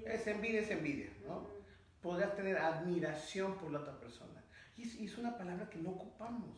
[0.05, 1.62] Es envidia, es envidia, ¿no?
[2.03, 4.43] Podrías tener admiración por la otra persona
[4.75, 6.49] y es, una palabra que no ocupamos,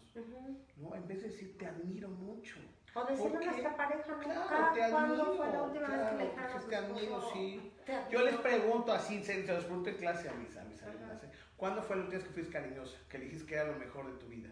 [0.78, 0.96] ¿no?
[0.96, 2.56] En vez de decir te admiro mucho.
[2.94, 6.68] O decirle a nuestra pareja, claro, te admiro, fue la última vez que le pues,
[6.70, 7.74] te admiro, sí.
[8.10, 11.30] Yo les pregunto así, se los pregunto en clase a mis, a mis alumnas, ¿eh?
[11.58, 12.98] ¿cuándo fue la última vez que fuiste cariñosa?
[13.10, 14.50] Que le dijiste que era lo mejor de tu vida.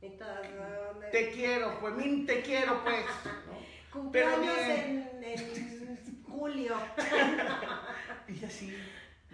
[0.00, 0.46] Y todas,
[1.10, 3.04] Te quiero, pues, min, te quiero, pues.
[3.24, 3.58] ¿no?
[3.92, 6.76] Cumpleaños en, en julio.
[8.28, 8.72] y así,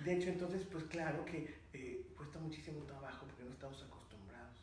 [0.03, 4.59] de hecho, entonces, pues claro que eh, cuesta muchísimo trabajo estamos acostumbrados.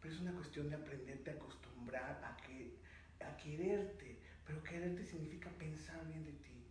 [0.00, 2.76] Pero es una cuestión de aprenderte a acostumbrar a, que,
[3.24, 4.18] a quererte.
[4.46, 6.64] Pero quererte significa pensar bien de ti.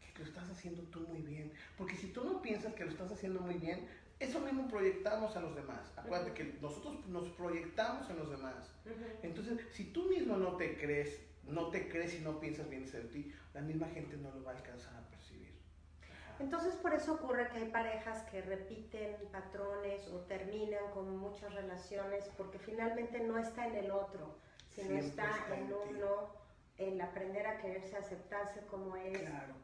[0.00, 1.52] Que lo estás haciendo tú muy bien.
[1.76, 3.86] Porque si tú no piensas que lo estás haciendo muy bien,
[4.18, 5.92] eso mismo proyectamos a los demás.
[5.96, 8.72] Acuérdate que nosotros nos proyectamos en los demás.
[9.22, 13.00] Entonces, si tú mismo no te crees, no te crees y no piensas bien de
[13.04, 15.08] ti, la misma gente no lo va a alcanzar a
[16.40, 22.30] entonces por eso ocurre que hay parejas que repiten patrones o terminan con muchas relaciones
[22.36, 24.36] porque finalmente no está en el otro,
[24.70, 26.30] sino está, en uno,
[26.76, 29.20] el aprender a quererse, aceptarse como es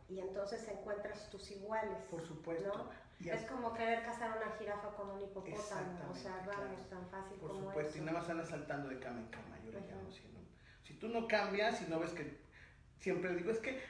[0.08, 1.98] y entonces encuentras tus iguales.
[2.10, 2.90] Por supuesto.
[3.24, 7.52] Es como querer casar una jirafa con un hipopótamo, o sea, vamos, tan fácil Por
[7.52, 10.28] como supuesto, y nada más andas saltando de cama en cama, yo le llamo así,
[10.34, 10.40] ¿no?
[10.82, 12.36] Si tú no cambias y no ves que,
[12.98, 13.80] siempre digo, es que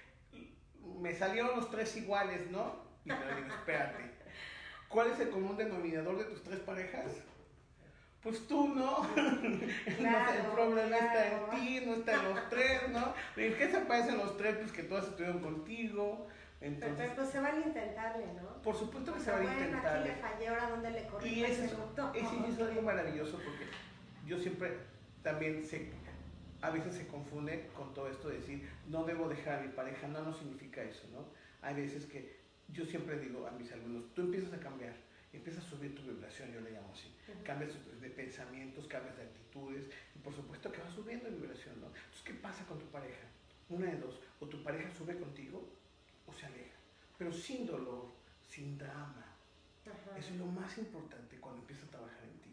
[1.01, 2.85] me salieron los tres iguales, ¿no?
[3.05, 4.11] Y te digo, espérate,
[4.89, 7.13] ¿cuál es el común denominador de tus tres parejas?
[8.23, 9.07] Pues tú, ¿no?
[9.17, 13.15] el problema está en ti, no está en los tres, ¿no?
[13.37, 14.57] ¿En qué se parecen los tres?
[14.57, 16.27] Pues que todos estuvieron contigo.
[16.63, 18.63] Entonces, pero, pues se vale intentarle, ¿no?
[18.63, 19.99] Por supuesto que se vale intentarle.
[19.99, 21.29] Aquí le fallé, ahora dónde le corrí.
[21.29, 23.67] Y eso, es algo maravilloso porque
[24.27, 24.79] yo siempre
[25.23, 25.93] también sé,
[26.65, 30.09] a veces se confunde con todo esto de decir, no debo dejar a mi pareja,
[30.09, 31.27] no, no significa eso, ¿no?
[31.61, 32.37] Hay veces que
[32.69, 34.95] yo siempre digo a mis alumnos, tú empiezas a cambiar,
[35.35, 39.85] empiezas a subir tu vibración, yo le llamo así, cambias de pensamientos, cambias de actitudes,
[40.15, 41.89] y por supuesto que vas subiendo vibración, ¿no?
[41.89, 43.27] Entonces, ¿qué pasa con tu pareja?
[43.69, 45.69] Una de dos, o tu pareja sube contigo
[46.27, 46.77] o se aleja,
[47.19, 48.07] pero sin dolor,
[48.49, 49.37] sin drama.
[50.17, 52.44] Eso es lo más importante cuando empiezas a trabajar en ti.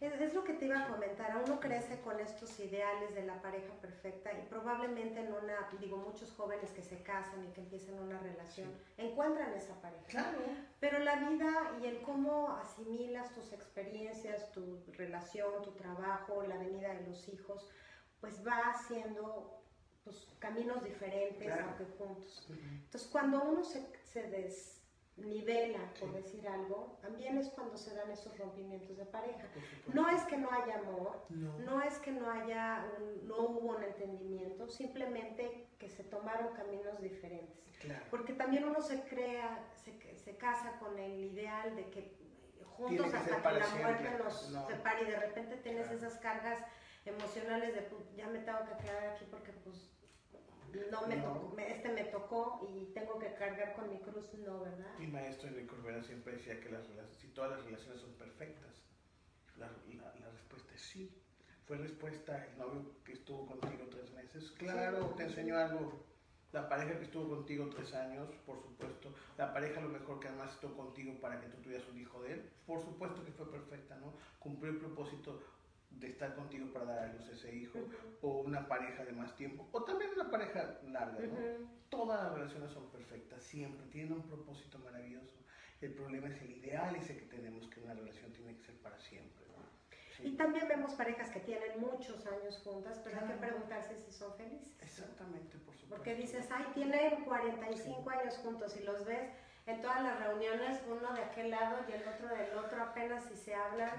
[0.00, 3.72] Es, lo que te iba a comentar, uno crece con estos ideales de la pareja
[3.80, 8.18] perfecta y probablemente en una, digo, muchos jóvenes que se casan y que empiezan una
[8.20, 10.06] relación, encuentran esa pareja.
[10.06, 10.38] Claro.
[10.78, 16.94] Pero la vida y el cómo asimilas tus experiencias, tu relación, tu trabajo, la venida
[16.94, 17.68] de los hijos,
[18.20, 19.62] pues va haciendo
[20.04, 22.46] pues, caminos diferentes, aunque juntos.
[22.48, 24.77] Entonces, cuando uno se, se des
[25.18, 29.48] nivela, por decir algo, también es cuando se dan esos rompimientos de pareja.
[29.92, 32.84] No es que no haya amor, no, es que no haya
[33.24, 37.56] no hubo un entendimiento, simplemente que se tomaron caminos diferentes.
[38.10, 42.18] Porque también uno se crea, se, se casa con el ideal de que
[42.78, 46.58] juntos hasta que la muerte nos separe y de repente tienes esas cargas
[47.04, 49.97] emocionales de ya me tengo que quedar aquí porque pues
[50.90, 54.98] no me tocó, este me tocó y tengo que cargar con mi cruz, no, ¿verdad?
[54.98, 56.84] Mi maestro Enrique Corbera siempre decía que las
[57.18, 58.82] si todas las relaciones son perfectas,
[59.56, 61.10] la, la, respuesta es sí.
[61.66, 66.06] Fue respuesta el novio que estuvo contigo tres meses, claro, te enseñó algo.
[66.52, 69.14] La pareja que estuvo contigo tres años, por supuesto.
[69.36, 72.22] La pareja a lo mejor que además estuvo contigo para que tú tuvieras un hijo
[72.22, 74.14] de él, por supuesto que fue perfecta, ¿no?
[74.38, 75.42] Cumplió el propósito
[75.90, 77.78] de estar contigo para dar a luz a ese hijo,
[78.22, 81.68] o una pareja de más tiempo, o también una pareja larga, ¿no?
[81.88, 85.38] Todas las relaciones son perfectas, siempre, tienen un propósito maravilloso.
[85.80, 88.98] El problema es el ideal ese que tenemos, que una relación tiene que ser para
[88.98, 89.48] siempre.
[90.22, 94.34] Y también vemos parejas que tienen muchos años juntas, pero hay que preguntarse si son
[94.34, 94.76] felices.
[94.82, 95.94] Exactamente, por supuesto.
[95.94, 99.30] Porque dices, ay, tienen 45 años juntos y los ves
[99.66, 103.36] en todas las reuniones, uno de aquel lado y el otro del otro, apenas si
[103.36, 103.90] se hablan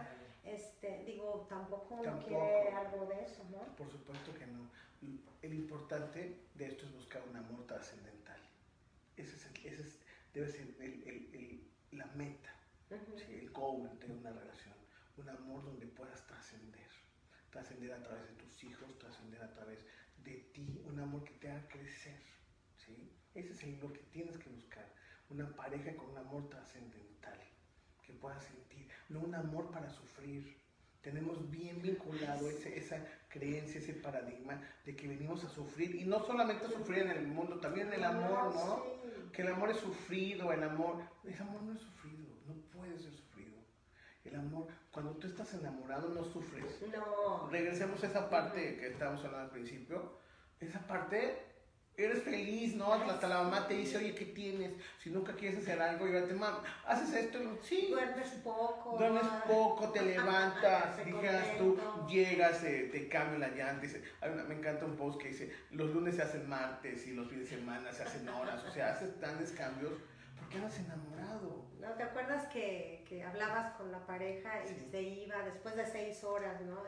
[0.43, 3.75] este, digo, tampoco uno quiere algo de eso, ¿no?
[3.75, 4.69] Por supuesto que no.
[5.41, 8.39] El importante de esto es buscar un amor trascendental.
[9.15, 9.99] Ese, es ese es,
[10.33, 12.53] debe ser el, el, la meta,
[13.29, 14.75] el goal de una relación.
[15.17, 16.87] Un amor donde puedas trascender.
[17.51, 19.85] Trascender a través de tus hijos, trascender a través
[20.23, 20.81] de ti.
[20.85, 22.21] Un amor que te haga crecer.
[22.77, 23.11] ¿sí?
[23.33, 24.85] Ese es lo que tienes que buscar.
[25.29, 27.09] Una pareja con un amor trascendental
[28.09, 30.57] que puedas sentir, no un amor para sufrir.
[31.01, 32.97] Tenemos bien vinculado ese, esa
[33.29, 37.27] creencia, ese paradigma de que venimos a sufrir, y no solamente a sufrir en el
[37.27, 39.31] mundo, también en el amor, ¿no?
[39.31, 43.13] Que el amor es sufrido, el amor, el amor no es sufrido, no puede ser
[43.13, 43.57] sufrido.
[44.25, 46.81] El amor, cuando tú estás enamorado no sufres.
[46.91, 47.47] No.
[47.49, 50.19] Regresemos a esa parte que estábamos hablando al principio.
[50.59, 51.48] Esa parte
[52.05, 52.93] eres feliz, ¿no?
[52.93, 54.73] Hasta la mamá te dice, oye, ¿qué tienes?
[54.97, 57.87] Si nunca quieres hacer algo, y te mamá, haces esto, sí.
[57.89, 58.97] Duermes poco.
[58.97, 63.81] Duermes poco, te levantas, dijeras tú, llegas, eh, te cambio la llanta.
[63.81, 64.03] Dice,
[64.47, 67.57] me encanta un post que dice, los lunes se hacen martes y los fines de
[67.57, 69.93] semana se hacen horas, o sea, haces grandes cambios
[70.39, 71.65] porque andas enamorado.
[71.79, 71.93] ¿No?
[71.93, 76.61] ¿Te acuerdas que, que hablabas con la pareja y se iba después de seis horas,
[76.61, 76.83] ¿no?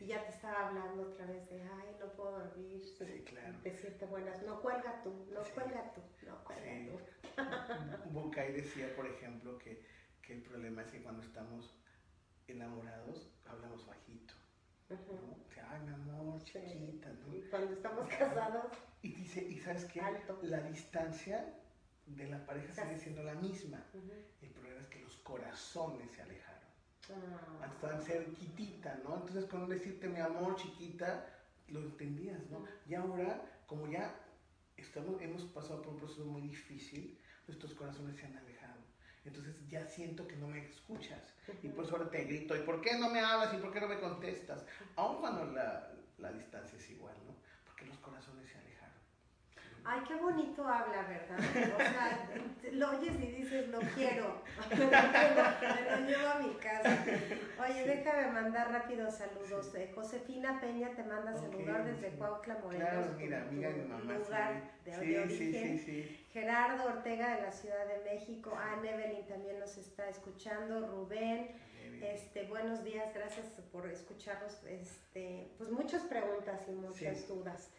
[0.00, 3.58] Y ya te estaba hablando otra vez de, ay, no puedo dormir, sí, claro.
[3.62, 8.10] decirte buenas, no cuelga tú, no cuelga tú, no cuelga tú.
[8.10, 9.84] Bucay decía, por ejemplo, que,
[10.22, 11.76] que, el problema es que cuando estamos
[12.48, 14.34] enamorados hablamos bajito.
[14.88, 14.96] ¿no?
[15.68, 17.36] ay, mi amor, chiquita, ¿no?
[17.36, 18.72] Y cuando estamos casados.
[19.02, 20.02] Y dice, ¿y sabes qué?
[20.42, 21.54] La distancia
[22.06, 23.84] de la pareja sigue siendo la misma.
[24.42, 26.49] El problema es que los corazones se alejan
[27.10, 27.64] Ah.
[27.64, 29.16] Hasta ser chiquitita, ¿no?
[29.16, 31.26] Entonces con decirte mi amor chiquita,
[31.68, 32.64] lo entendías, ¿no?
[32.86, 34.14] Y ahora, como ya
[34.76, 38.80] estamos, hemos pasado por un proceso muy difícil, nuestros corazones se han alejado.
[39.24, 41.34] Entonces ya siento que no me escuchas.
[41.62, 43.52] Y pues ahora te grito, ¿y por qué no me hablas?
[43.54, 44.64] ¿Y por qué no me contestas?
[44.96, 47.34] Aun cuando la, la distancia es igual, ¿no?
[47.66, 48.59] Porque los corazones se alejan.
[49.84, 51.38] Ay, qué bonito habla, ¿verdad?
[51.74, 52.28] O sea,
[52.72, 54.42] lo oyes y dices, lo quiero.
[54.70, 56.98] Me lo, llevo a mi casa.
[57.58, 59.74] Oye, déjame mandar rápidos saludos.
[59.74, 62.88] Eh, Josefina Peña te manda saludar desde Cuautla, Morelos.
[62.88, 64.14] Claro, mira, amiga de mamá.
[64.14, 65.78] Lugar de, sí, origen.
[65.78, 68.56] Sí, sí, Gerardo Ortega de la Ciudad de México.
[68.56, 70.86] Anne Evelyn también nos está escuchando.
[70.86, 71.48] Rubén.
[72.02, 74.64] Este, buenos días, gracias por escucharnos.
[74.64, 77.70] Este, pues muchas preguntas y muchas dudas.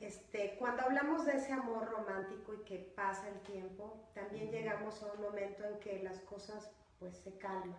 [0.00, 5.12] este, cuando hablamos de ese amor romántico y que pasa el tiempo, también llegamos a
[5.12, 7.78] un momento en que las cosas pues se calman.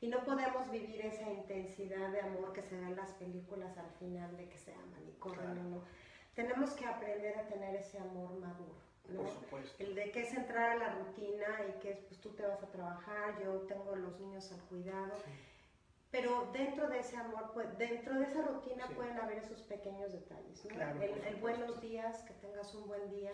[0.00, 3.90] Y no podemos vivir esa intensidad de amor que se da en las películas al
[3.98, 5.84] final de que se aman y corren uno.
[6.34, 8.91] Tenemos que aprender a tener ese amor maduro.
[9.06, 9.82] Por supuesto.
[9.82, 12.62] El de que es entrar a la rutina y que es, pues tú te vas
[12.62, 15.14] a trabajar, yo tengo los niños al cuidado.
[16.10, 20.62] Pero dentro de ese amor, pues, dentro de esa rutina pueden haber esos pequeños detalles.
[20.64, 21.02] ¿no?
[21.02, 23.32] el, buenos días, que tengas un buen día.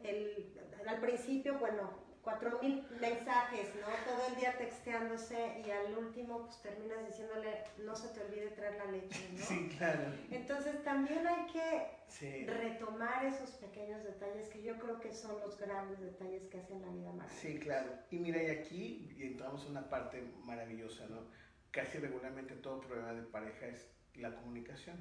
[0.00, 0.56] El,
[0.86, 1.90] al principio, bueno,
[2.26, 3.86] cuatro mil mensajes, ¿no?
[4.04, 8.74] Todo el día texteándose y al último pues terminas diciéndole no se te olvide traer
[8.78, 9.44] la leche, ¿no?
[9.44, 10.00] Sí, claro.
[10.32, 16.00] Entonces también hay que retomar esos pequeños detalles que yo creo que son los grandes
[16.00, 17.30] detalles que hacen la vida más.
[17.30, 17.92] Sí, claro.
[18.10, 21.28] Y mira, y aquí entramos en una parte maravillosa, ¿no?
[21.70, 23.86] Casi regularmente todo problema de pareja es
[24.16, 24.96] la comunicación.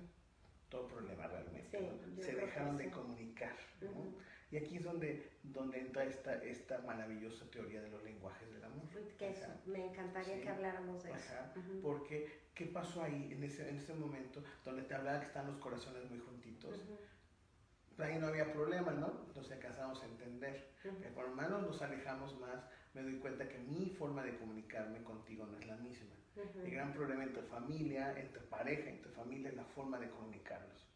[0.69, 1.79] Todo problema realmente.
[2.21, 4.13] se dejaron de comunicar, ¿no?
[4.55, 8.87] Y aquí es donde, donde entra esta, esta maravillosa teoría de los lenguajes del amor.
[9.17, 11.33] Que eso, me encantaría que habláramos de eso.
[11.83, 15.57] Porque, ¿qué pasó ahí en ese, en ese momento donde te hablaba que están los
[15.57, 16.79] corazones muy juntitos?
[17.97, 19.25] Ahí no había problema, ¿no?
[19.35, 20.69] Nos alcanzamos a entender.
[20.81, 22.63] Que por hermanos nos alejamos más,
[22.93, 26.15] me doy cuenta que mi forma de comunicarme contigo no es la misma.
[26.63, 30.87] El gran problema entre familia, entre pareja, entre familia es la forma de comunicarnos.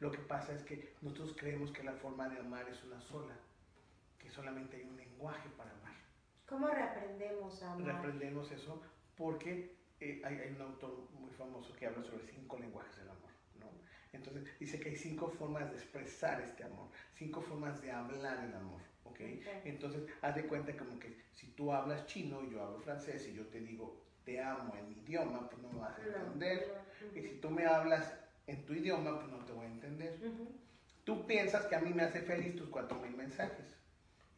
[0.00, 3.34] Lo que pasa es que nosotros creemos que la forma de amar es una sola,
[4.18, 5.94] que solamente hay un lenguaje para amar.
[6.46, 7.86] ¿Cómo reaprendemos a amar?
[7.86, 8.80] Reaprendemos eso
[9.16, 13.30] porque eh, hay, hay, un autor muy famoso que habla sobre cinco lenguajes del amor.
[13.58, 13.66] ¿no?
[14.12, 18.54] Entonces dice que hay cinco formas de expresar este amor, cinco formas de hablar el
[18.54, 18.80] amor.
[19.04, 19.42] ¿okay?
[19.64, 23.34] Entonces haz de cuenta como que si tú hablas chino y yo hablo francés y
[23.34, 26.84] yo te digo te amo en mi idioma, pues no me vas a entender.
[27.14, 28.12] Y si tú me hablas
[28.48, 30.18] en tu idioma, pues no te voy a entender.
[31.04, 33.76] Tú piensas que a mí me hace feliz tus cuatro mil mensajes.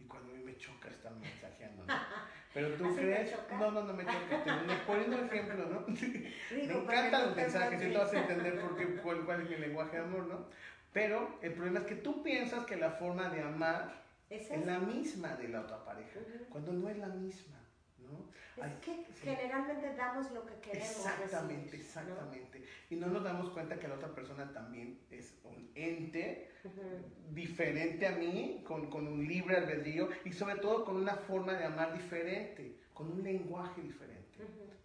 [0.00, 1.94] Y cuando a mí me choca estar mensajeando, ¿no?
[2.52, 4.44] Pero tú crees, no, no, no me choca.
[4.44, 5.86] Te poniendo un ejemplo, ¿no?
[6.50, 9.96] me encantan los mensajes y tú vas a entender por qué, cuál, es mi lenguaje
[9.96, 10.46] de amor, ¿no?
[10.92, 15.36] Pero el problema es que tú piensas que la forma de amar es, la misma
[15.36, 16.18] de la otra pareja,
[16.48, 17.58] cuando no es la misma.
[18.66, 20.90] Es que generalmente damos lo que queremos.
[20.90, 22.64] Exactamente, exactamente.
[22.90, 26.50] Y no nos damos cuenta que la otra persona también es un ente
[27.30, 31.64] diferente a mí, con, con, un libre albedrío y sobre todo con una forma de
[31.64, 34.20] amar diferente, con un lenguaje diferente.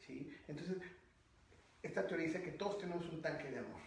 [0.05, 0.33] ¿sí?
[0.47, 0.77] Entonces,
[1.81, 3.81] esta teoría dice que todos tenemos un tanque de amor.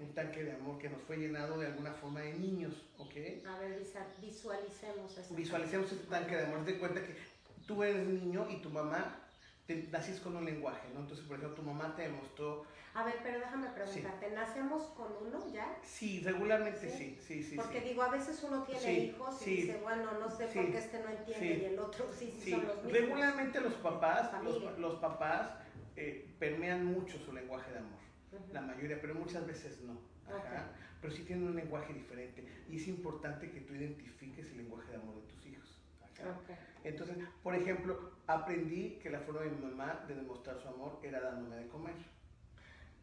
[0.00, 3.14] Un tanque de amor que nos fue llenado de alguna forma de niños, ¿ok?
[3.46, 3.80] A ver,
[4.20, 5.34] visualicemos eso.
[5.36, 6.64] Visualicemos ese tanque de amor.
[6.64, 7.14] De cuenta que
[7.68, 9.20] tú eres niño y tu mamá
[9.66, 11.00] te nacís con un lenguaje, ¿no?
[11.00, 12.64] Entonces, por ejemplo, tu mamá te demostró...
[12.94, 15.76] A ver, pero déjame preguntarte, ¿nacemos con uno ya?
[15.84, 17.54] Sí, regularmente sí, sí, sí.
[17.54, 21.00] Porque digo, a veces uno tiene hijos y dice, bueno, no sé por qué este
[21.00, 22.92] no entiende y el otro sí, sí, son los mismos.
[22.92, 24.30] Regularmente los papás,
[24.78, 25.50] los, papás
[25.94, 28.00] eh, permean mucho su lenguaje de amor,
[28.52, 30.00] la mayoría, pero muchas veces no.
[30.34, 30.72] Ajá.
[31.00, 34.96] Pero sí tienen un lenguaje diferente y es importante que tú identifiques el lenguaje de
[34.96, 35.47] amor de tus hijos.
[36.80, 36.92] Okay.
[36.92, 41.20] Entonces, por ejemplo, aprendí que la forma de mi mamá de demostrar su amor era
[41.20, 41.94] dándome de comer.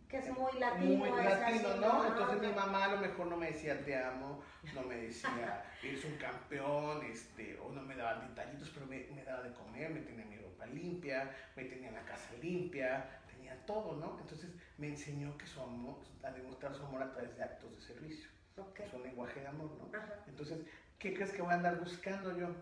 [0.07, 0.97] Que es muy latino.
[0.97, 2.07] Muy latino, ¿no?
[2.07, 6.05] Entonces mi mamá a lo mejor no me decía te amo, no me decía eres
[6.05, 10.01] un campeón, este, o no me daba detallitos, pero me, me daba de comer, me
[10.01, 14.19] tenía mi ropa limpia, me tenía la casa limpia, tenía todo, ¿no?
[14.21, 17.81] Entonces me enseñó que su amor, a demostrar su amor a través de actos de
[17.81, 18.29] servicio.
[18.77, 19.91] Es un lenguaje de amor, ¿no?
[20.27, 20.59] Entonces,
[20.97, 22.55] ¿qué crees que voy a andar buscando yo?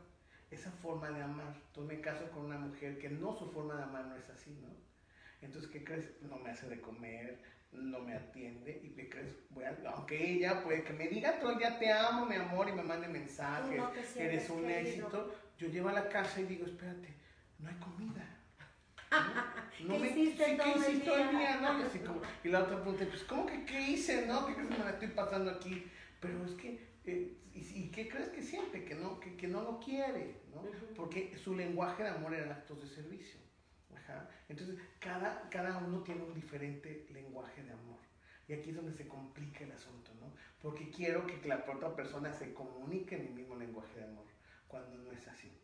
[0.54, 1.56] Esa forma de amar.
[1.68, 4.52] Entonces me caso con una mujer que no su forma de amar no es así,
[4.62, 4.70] ¿no?
[5.42, 6.10] Entonces, ¿qué crees?
[6.22, 9.36] No me hace de comer, no me atiende y ¿qué crees?
[9.50, 12.72] Bueno, aunque ella puede que me diga todo el día te amo, mi amor, y
[12.72, 13.82] me mande mensajes,
[14.16, 17.14] eres un éxito, yo llevo a la casa y digo, espérate,
[17.60, 18.30] no hay comida.
[19.86, 19.98] ¿No?
[19.98, 20.58] ¿Qué hiciste sí,
[21.06, 21.60] todo ¿qué el día?
[21.62, 21.80] ¿no?
[21.80, 24.26] Y, así como, y la otra pregunta, pues, ¿cómo que qué hice?
[24.26, 24.48] ¿No?
[24.48, 25.86] ¿Qué crees que me la estoy pasando aquí?
[26.20, 28.86] Pero es que eh, y, qué crees que siente?
[28.86, 30.64] Que no, que, que no lo quiere, ¿no?
[30.96, 33.40] Porque su lenguaje de amor eran actos de servicio.
[34.50, 38.00] Entonces, cada, cada uno tiene un diferente lenguaje de amor.
[38.48, 40.34] Y aquí es donde se complica el asunto, ¿no?
[40.62, 44.26] Porque quiero que la otra persona se comunique en mi mismo lenguaje de amor,
[44.68, 45.58] cuando no es así.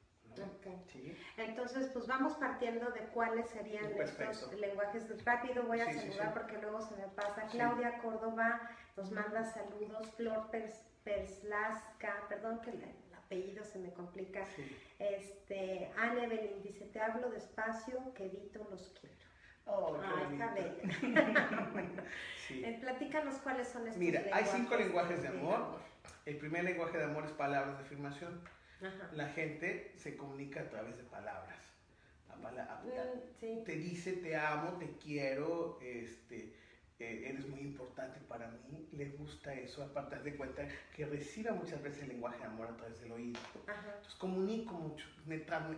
[1.37, 5.25] Entonces, pues vamos partiendo de cuáles serían estos lenguajes.
[5.25, 7.47] Rápido voy a saludar porque luego se me pasa.
[7.47, 8.61] Claudia Córdoba
[8.95, 10.11] nos manda saludos.
[10.15, 10.49] Flor
[11.03, 12.83] Perslaska, perdón que el,
[13.29, 14.43] apellido se me complica.
[14.97, 19.15] Este, Anne Evelyn dice, te hablo despacio, que Vito los quiero.
[19.65, 22.03] Oh, está bella.
[22.51, 25.77] Eh, platícanos cuáles son estos Mira, hay cinco lenguajes de amor.
[26.25, 28.41] El primer lenguaje de amor es palabras de afirmación.
[29.11, 31.59] La gente se comunica a través de palabras.
[32.35, 36.55] Mm, te dice te amo, te quiero, este,
[36.99, 41.81] eh, eres muy importante para mí, le gusta eso, aparte de cuenta que reciba muchas
[41.81, 43.39] veces el lenguaje de amor a través del oído.
[43.65, 45.07] Entonces comunico mucho,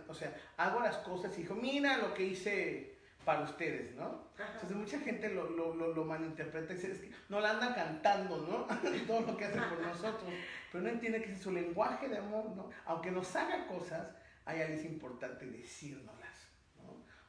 [0.08, 4.32] o sea, hago las cosas y digo, mira lo que hice para ustedes, ¿no?
[4.36, 8.38] Entonces mucha gente lo, lo, lo, malinterpreta y dice, es que no la anda cantando,
[8.38, 8.66] ¿no?
[9.06, 10.24] Todo lo que hace por nosotros,
[10.72, 12.70] pero no entiende que es su lenguaje de amor, ¿no?
[12.84, 14.08] Aunque nos haga cosas,
[14.44, 16.21] hay algo importante decirnos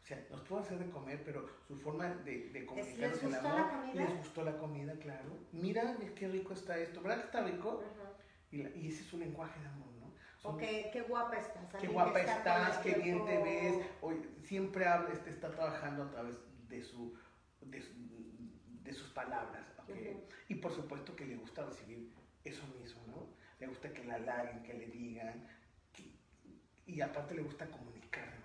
[0.03, 3.95] o sea, nos puedo hacer de comer, pero su forma de, de comunicarnos el amor,
[3.95, 5.29] les gustó la comida, claro.
[5.53, 7.81] Mira qué rico está esto, ¿verdad que está rico?
[8.51, 10.13] y, y, ese es su lenguaje de amor, ¿no?
[10.43, 11.81] o qué guapa estás.
[11.81, 13.85] Qué guapa estás, qué bien te ves.
[14.01, 16.37] Hoy, siempre habla, este, está trabajando a través
[16.67, 17.17] de, su,
[17.61, 17.81] de,
[18.83, 19.65] de sus palabras.
[19.83, 20.27] ¿okay?
[20.49, 22.11] Y por supuesto que le gusta recibir
[22.43, 23.27] eso mismo, ¿no?
[23.63, 25.47] le gusta que la halaguen, que le digan,
[26.85, 28.42] y aparte le gusta comunicar.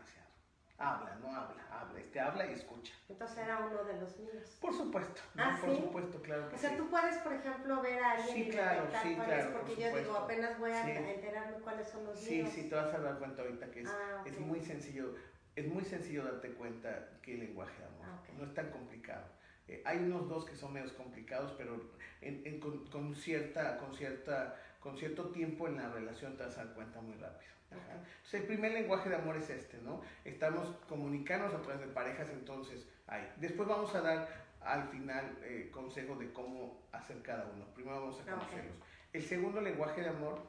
[0.81, 2.93] Habla, no habla, habla, este habla y escucha.
[3.09, 4.57] Entonces era uno de los míos.
[4.61, 5.77] Por supuesto, ¿Ah, por ¿sí?
[5.83, 6.77] supuesto, claro que O sea, sí.
[6.77, 9.75] tú puedes, por ejemplo, ver a alguien Sí, y claro, sí, cuál es, claro, porque
[9.75, 10.91] por yo digo, apenas voy a Sí.
[10.91, 12.51] enterarme cuáles son los Sí, míos.
[12.55, 15.17] sí, te vas a dar cuenta ahorita que es, Ah, es muy sencillo,
[15.57, 19.25] es muy sencillo darte cuenta que el lenguaje de amor Ah, no es tan complicado.
[19.67, 23.93] Eh, hay unos dos que son medios complicados, pero en- en- con, con cierta, con,
[23.97, 27.51] cierta, con cierto tiempo en la relación te vas a dar cuenta muy rápido.
[27.71, 27.81] Ajá.
[27.81, 28.07] Ok.
[28.17, 30.01] Entonces, el primer lenguaje de amor es este, ¿no?
[30.25, 33.27] Estamos comunicándonos a través de parejas, entonces, ahí.
[33.37, 34.29] Después vamos a dar
[34.61, 37.65] al final eh, consejos de cómo hacer cada uno.
[37.75, 38.75] Primero vamos a conocerlos.
[39.13, 40.43] El segundo lenguaje de amor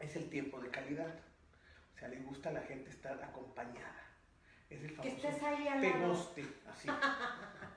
[0.00, 1.14] es el tiempo de calidad.
[1.94, 4.00] O sea, le gusta a la gente estar acompañada.
[4.70, 6.88] Es el Que famoso estés ahí al te guste, así.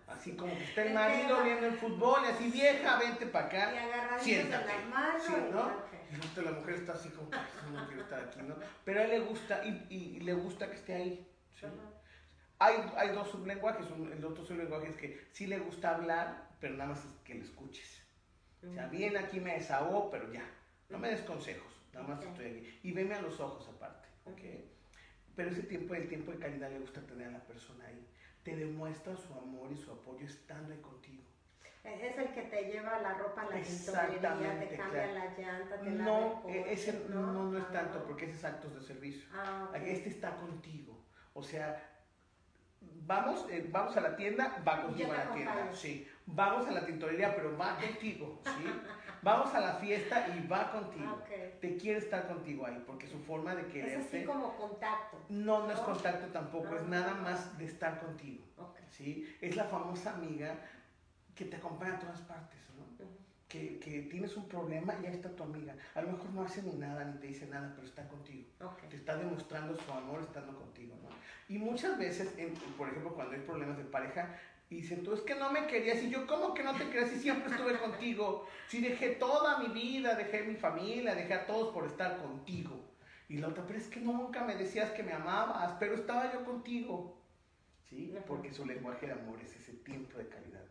[0.07, 3.47] Así como que está el marido viendo el fútbol y así, vieja, vente para Y
[3.49, 3.83] acá.
[3.83, 5.19] agarraditos de.
[5.19, 5.96] Sí, y- ¿no?
[6.11, 8.55] Y justo la mujer está así como, "Ay, no quiero estar aquí, ¿no?
[8.85, 11.27] Pero a él le gusta y, y- y le gusta que esté ahí.
[12.59, 13.89] Hay, hay dos sublenguajes.
[13.91, 17.35] Un- el otro sublenguaje es que sí le gusta hablar, pero nada más es que
[17.35, 18.03] le escuches.
[18.67, 20.43] O sea, bien aquí me desahogo, pero ya.
[20.89, 22.79] No me des consejos, nada más estoy aquí.
[22.83, 24.41] Y veme a los ojos aparte, ¿ok?
[25.35, 28.07] Pero ese tiempo, el tiempo de calidad le gusta tener a la persona ahí.
[28.43, 31.23] Te demuestra su amor y su apoyo estando ahí contigo.
[31.83, 35.13] Es el que te lleva la ropa a la tintorería, te cambia claro.
[35.13, 38.25] la llanta, te lava No, el e- coche, ese no, no, es Ah, tanto, porque
[38.25, 39.27] ese es actos de servicio.
[39.33, 39.69] Ah.
[39.75, 40.97] Este está contigo.
[41.33, 41.81] O sea,
[42.81, 45.51] vamos, eh, vamos a la tienda, va contigo a la tienda.
[45.53, 45.75] acompaño.
[45.77, 46.07] Sí.
[46.25, 48.41] Vamos a la tintorería, pero va contigo.
[48.43, 48.65] ¿sí?
[49.21, 51.19] Vamos a la fiesta y va contigo.
[51.21, 51.25] Ah.
[51.61, 55.17] Te quiere estar contigo ahí, porque su forma de Es quererte así como contacto.
[55.29, 56.87] no, no es contacto tampoco, es Ah.
[56.89, 58.43] nada más de estar contigo.
[58.89, 59.37] ¿sí?
[59.41, 60.55] Es la famosa amiga
[61.37, 63.05] que te acompaña a todas partes, ¿no?
[63.47, 65.73] Que, que tienes un problema y ahí está tu amiga.
[65.95, 68.45] A lo mejor no hace ni nada, ni te dice nada, pero está contigo.
[68.89, 71.09] Te está demostrando su amor estando contigo, ¿no?
[71.47, 74.35] Y muchas veces, en- por ejemplo, cuando hay problemas de pareja,
[74.69, 76.03] dicen, tú es que no me querías.
[76.03, 77.09] Y yo, ¿cómo que no te querías?
[77.09, 78.45] Si siempre estuve contigo.
[78.67, 82.75] Si dejé toda mi vida, dejé mi familia, dejé a todos por estar contigo.
[83.29, 86.43] Y la otra, pero es que nunca me decías que me amabas, pero estaba yo
[86.43, 87.17] contigo.
[87.89, 88.13] ¿Sí?
[88.27, 90.63] Porque su lenguaje de amor es ese tiempo de calidad.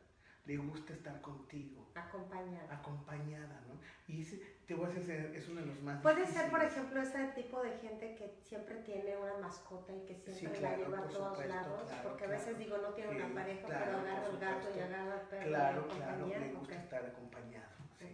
[0.47, 2.71] Le gusta estar contigo, Acompañado.
[2.71, 3.75] acompañada, ¿no?
[4.07, 7.03] Y ese, te voy a decir, es uno de los más Puede ser, por ejemplo,
[7.03, 10.99] ese tipo de gente que siempre tiene una mascota y que siempre Sí, la lleva
[10.99, 14.27] a todos supuesto, lados, claro, porque a veces digo, no tiene una pareja, pero agarra
[14.27, 15.47] el gato y agarra al perro.
[15.49, 17.73] Claro, claro, le gusta estar acompañado.
[17.99, 18.07] ¿sí?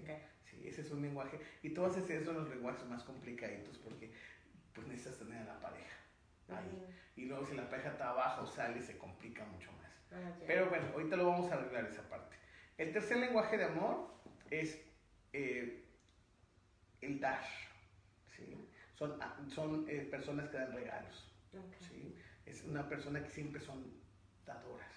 [0.44, 1.38] Sí, ese es un lenguaje.
[1.62, 4.10] Y todos esos son los lenguajes más complicaditos porque
[4.72, 5.96] pues necesitas tener a la pareja
[6.48, 6.86] ahí.
[7.16, 9.81] Y luego si la pareja está abajo, sale, se complica mucho más.
[10.46, 12.36] Pero bueno, ahorita lo vamos a arreglar esa parte.
[12.78, 14.14] El tercer lenguaje de amor
[14.50, 14.80] es
[15.32, 15.84] eh,
[17.00, 17.44] el dar.
[18.36, 18.68] ¿sí?
[18.94, 21.32] Son, ah, son eh, personas que dan regalos.
[22.46, 24.00] Es una persona que siempre son
[24.44, 24.91] dadoras.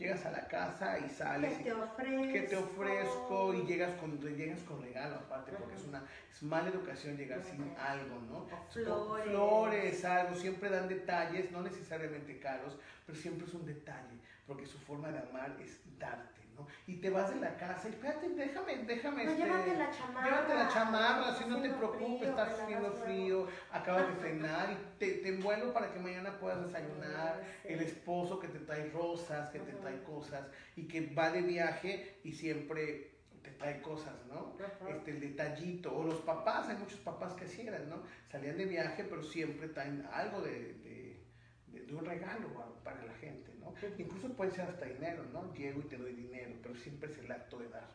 [0.00, 2.32] Llegas a la casa y sales ¿Qué te ofrezco?
[2.32, 5.82] que te ofrezco y llegas con, llegas con regalo aparte, porque Ajá.
[5.82, 8.46] es una es mala educación llegar sin algo, ¿no?
[8.72, 9.26] Flores.
[9.26, 14.78] flores, algo, siempre dan detalles, no necesariamente caros, pero siempre es un detalle, porque su
[14.78, 16.66] forma de amar es darte, ¿no?
[16.86, 20.24] Y te vas de la casa y espérate, déjame, déjame, No, este, llévate la chamarra.
[20.26, 24.98] llévate la chamarra, si no te preocupes, frío, estás haciendo frío, acabas de cenar y
[24.98, 27.68] te, te envuelvo para que mañana puedas desayunar, sí.
[27.72, 30.46] el esposo que te trae rosas, que te trae cosas
[30.76, 33.10] y que va de viaje y siempre
[33.42, 34.54] te trae cosas, ¿no?
[34.62, 34.90] Ajá.
[34.90, 38.02] Este, el detallito, o los papás, hay muchos papás que así eran, ¿no?
[38.30, 41.20] Salían de viaje, pero siempre traen algo de, de,
[41.68, 42.48] de- de un regalo
[42.84, 43.49] para la gente,
[43.98, 45.52] Incluso puede ser hasta dinero, ¿no?
[45.54, 47.88] Llego y te doy dinero, pero siempre es el acto de dar.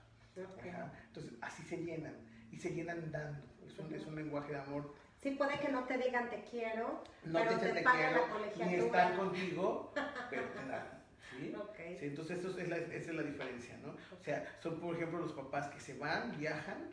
[0.59, 0.91] Ajá.
[1.07, 2.15] Entonces, así se llenan,
[2.51, 3.45] y se llenan dando.
[3.65, 4.93] Es un, es un lenguaje de amor.
[5.21, 8.13] Sí, puede que no te digan te quiero, No pero te te te pagan
[8.57, 9.93] ni están contigo,
[10.29, 11.03] pero te dan.
[11.31, 11.53] ¿sí?
[11.99, 13.95] Sí, entonces eso es la, esa es la diferencia, ¿no?
[14.19, 16.91] O sea, son por ejemplo los papás que se van, viajan,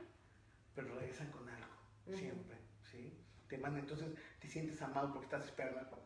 [0.75, 2.57] pero regresan con algo, siempre,
[2.91, 3.19] ¿sí?
[3.49, 4.09] Te mandan, entonces
[4.41, 6.02] te sientes amado porque estás esperando al papá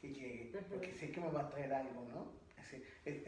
[0.00, 2.32] que llegue, porque sé que me va a traer algo, ¿no?
[2.58, 2.82] Así,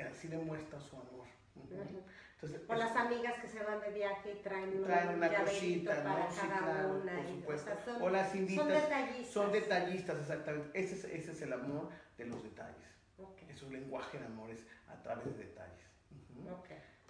[0.08, 1.26] así demuestra su amor.
[1.56, 5.34] Entonces, O es- las amigas que se van de viaje y traen, traen un una
[5.44, 6.30] cosita, para ¿no?
[6.32, 7.16] Sí, cada claro, una.
[7.16, 7.70] por supuesto.
[7.70, 9.26] O, sea, son, O las son invitas, detallistas.
[9.32, 10.80] son detallistas, exactamente.
[10.80, 12.86] Ese es, ese es el amor de los detalles.
[13.18, 15.84] Ok, Es un lenguaje de amor, es a través de detalles.
[16.30, 16.50] Ujú.
[16.50, 16.68] ok.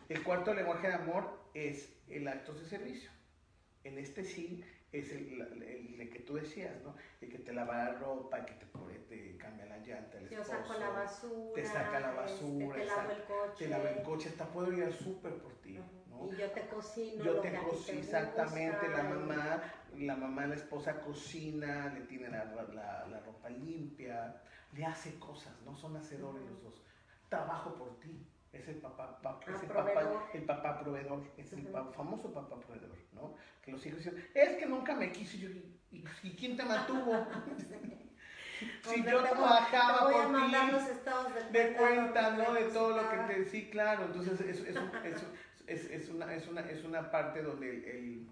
[0.08, 3.10] El cuarto lenguaje de amor es el acto de servicio.
[3.84, 6.96] En este sí es el, el, el, que tú decías, ¿no?
[7.20, 8.66] El que te lava la ropa, el que te,
[9.08, 11.54] te cambia la llanta, el Yo saco la basura.
[11.54, 12.82] Te saca la basura.
[12.82, 13.64] Este, te lavo el coche.
[13.64, 15.78] Te lava el coche, hasta puedo ir al súper por ti.
[16.08, 16.26] ¿no?
[16.26, 17.24] Y yo te cocino.
[17.24, 18.88] Yo te cocino, exactamente.
[18.88, 19.62] La mamá,
[19.96, 25.54] la mamá, la esposa cocina, le tiene la, la, la ropa limpia, le hace cosas,
[25.64, 25.74] ¿no?
[25.76, 26.82] Son hacedores los dos.
[27.28, 28.26] Trabajo por ti.
[28.52, 32.98] Es el papá, papá es el, papá, el papá proveedor, es el famoso papá proveedor,
[33.12, 33.36] ¿no?
[33.62, 35.48] Que los hijos dicen, es que nunca me quiso, yo,
[35.92, 37.26] ¿y, y quién te mantuvo?
[38.82, 42.52] si yo trabajaba voy por a mandar ti, los estados de, de cuenta, ¿no?
[42.52, 43.44] De todo lo que te...
[43.46, 45.24] Sí, claro, entonces es, es, es,
[45.66, 48.28] es, es una, es, una, es una parte donde el, el,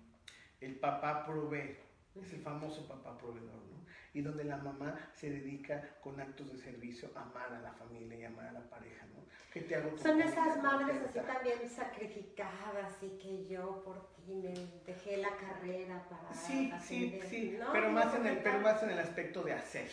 [0.60, 1.76] el papá provee,
[2.16, 3.77] es el famoso papá proveedor, ¿no?
[4.18, 8.18] Y donde la mamá se dedica con actos de servicio a amar a la familia
[8.18, 9.24] y amar a la pareja, ¿no?
[9.52, 14.54] ¿Qué te hago Son esas madres así también sacrificadas y que yo por ti me
[14.84, 18.98] dejé la carrera para Sí, sí, sí, pero, más en el, pero más en el
[18.98, 19.88] aspecto de hacer,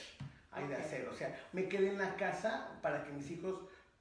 [0.52, 3.60] hay de hacer, o sea, me quedé en la casa para que mis hijos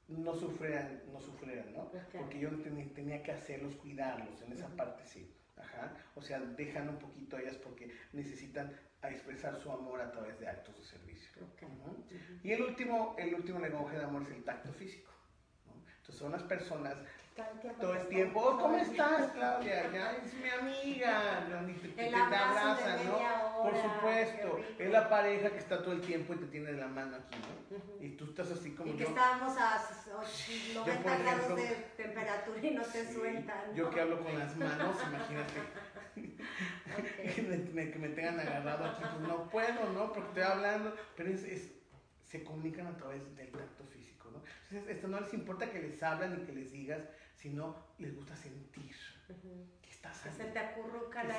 [0.09, 1.91] no sufrieran, no sufrieran, ¿no?
[2.13, 2.49] Porque yo
[2.95, 5.31] tenía que hacerlos, cuidarlos, en esa parte sí.
[5.57, 5.93] Ajá.
[6.17, 10.49] O sea, dejan un poquito ellas porque necesitan a expresar su amor a través de
[10.49, 11.31] actos de servicio.
[12.43, 15.11] Y el último, el último lenguaje de amor es el tacto físico.
[16.01, 16.97] Entonces son las personas
[17.81, 19.91] todo el tiempo, oh, ¿cómo estás, Claudia?
[19.93, 21.45] Ya es mi amiga,
[21.83, 23.63] te, te, abraza, ¿no?
[23.63, 26.87] Por supuesto, es la pareja que está todo el tiempo y te tiene de la
[26.87, 28.05] mano aquí, ¿no?
[28.05, 29.83] Y tú estás así como y que estábamos a
[30.75, 33.75] 90 grados de temperatura y no te sueltan.
[33.75, 35.61] Yo que hablo con las manos, imagínate.
[36.15, 37.43] Que,
[37.75, 40.13] me, que, me, tengan agarrado aquí, pues no puedo, ¿no?
[40.13, 41.73] Porque estoy hablando, pero es,
[42.25, 44.43] se comunican a través del tacto físico, ¿no?
[44.71, 47.03] Entonces, esto no les importa que les hablan y que les digas,
[47.37, 48.95] sino les gusta sentir
[49.83, 50.33] que estás ahí.
[50.33, 50.59] Que se te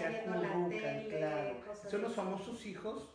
[0.09, 1.75] viendo la tele, claro.
[1.89, 3.09] Son los famosos hijos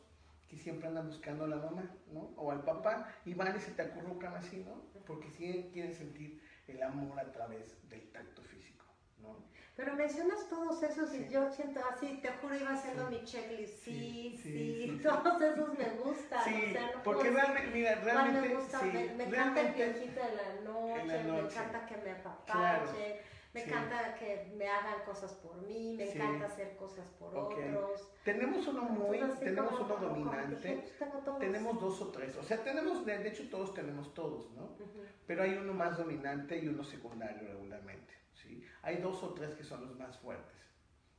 [0.48, 2.32] que siempre andan buscando a la mamá, ¿no?
[2.36, 4.82] O al papá, y van y se te acurrucan así, ¿no?
[5.06, 8.49] Porque sí quieren sentir el amor a través del tacto físico.
[9.80, 13.82] Pero mencionas todos esos y yo siento así, te juro, iba haciendo mi checklist.
[13.82, 16.44] Sí sí, todos esos me gustan.
[16.44, 18.48] Sí, o sea, no porque realmente, mira, realmente.
[18.48, 23.20] Me, gusta, me, me encanta el viejito de la noche, me encanta que me apapache.
[23.52, 28.12] Me encanta que me hagan cosas por mí, me encanta hacer cosas por otros.
[28.24, 30.84] Tenemos uno muy, tenemos uno dominante,
[31.40, 34.76] tenemos dos o tres, o sea, tenemos, de hecho todos tenemos todos, ¿no?
[35.26, 38.14] Pero hay uno más dominante y uno secundario regularmente.
[38.82, 40.56] Hay dos o tres que son los más fuertes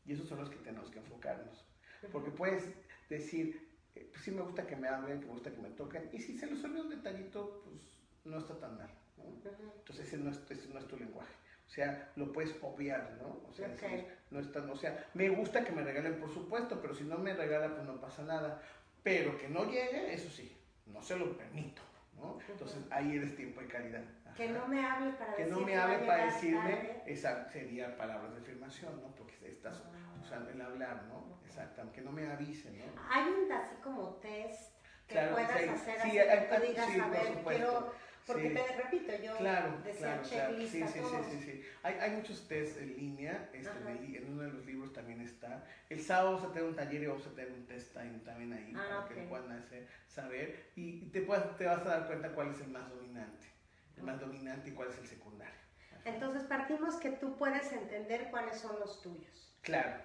[0.05, 1.65] y esos son los que tenemos que enfocarnos.
[2.11, 2.73] Porque puedes
[3.09, 6.09] decir, eh, pues sí me gusta que me hablen, que me gusta que me toquen,
[6.11, 8.89] y si se les olvida un detallito, pues no está tan mal.
[9.17, 11.33] Entonces ese no, es, no es tu lenguaje.
[11.71, 13.49] O sea, lo puedes obviar, ¿no?
[13.49, 13.69] O sea,
[14.29, 17.33] no es o sea, me gusta que me regalen, por supuesto, pero si no me
[17.33, 18.61] regala, pues no pasa nada.
[19.03, 20.53] Pero que no llegue, eso sí,
[20.87, 21.81] no se lo permito.
[22.49, 24.01] Entonces ahí eres tiempo de calidad.
[24.35, 28.41] Que no me hable para que no me hable para decirme, esa sería palabras de
[28.41, 29.15] afirmación, ¿no?
[29.15, 30.19] Porque estás ah.
[30.21, 31.39] usando el hablar, ¿no?
[31.45, 32.83] Exacto, que no me avise, ¿no?
[33.09, 34.73] Hay un así como test
[35.07, 37.93] que puedas hacer así, que digas, a ver, quiero
[38.25, 42.11] porque te repito, yo claro, decía claro, checklist sí, sí, sí, sí, sí, Hay, hay
[42.11, 45.65] muchos tests en línea, este, en, uno de los libros también está.
[45.89, 48.73] El sábado vamos a tener un taller y vamos a tener un test también ahí
[48.75, 52.31] ah, para que lo puedan hacer, saber y te, puedas, te vas a dar cuenta
[52.31, 53.47] cuál es el más dominante,
[53.97, 55.61] el más dominante y cuál es el secundario.
[56.05, 59.55] Entonces partimos que tú puedes entender cuáles son los tuyos.
[59.61, 60.01] Claro.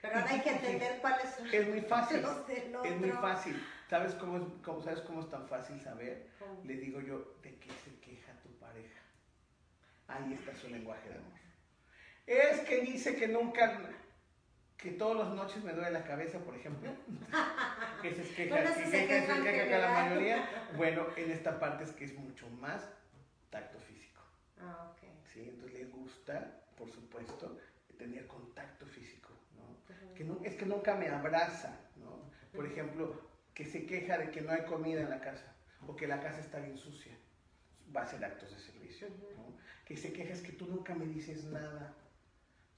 [0.00, 2.90] Pero ahora hay que entender cuáles son es muy fácil, los del otro.
[2.90, 3.62] Es muy fácil.
[3.92, 6.26] ¿Sabes cómo es, cómo, ¿sabes cómo es tan fácil saber?
[6.64, 9.02] Le digo yo, ¿de qué se queja tu pareja?
[10.08, 11.38] Ahí está su lenguaje de amor.
[12.26, 13.82] Es que dice que nunca,
[14.78, 16.90] que todas las noches me duele la cabeza, por ejemplo.
[18.00, 20.48] que se queja, bueno, que, se queja, se queja la mayoría.
[20.78, 22.88] Bueno, en esta parte es que es mucho más
[23.50, 24.22] tacto físico.
[24.58, 25.06] Ah, ok.
[25.34, 25.40] ¿Sí?
[25.50, 27.58] Entonces le gusta, por supuesto,
[27.98, 30.14] tener contacto físico, ¿no?
[30.14, 32.32] que no es que nunca me abraza, ¿no?
[32.54, 35.54] Por ejemplo, que se queja de que no hay comida en la casa
[35.86, 37.12] o que la casa está bien sucia,
[37.94, 39.08] va a ser actos de servicio.
[39.84, 41.94] Que se queja es que tú nunca me dices nada,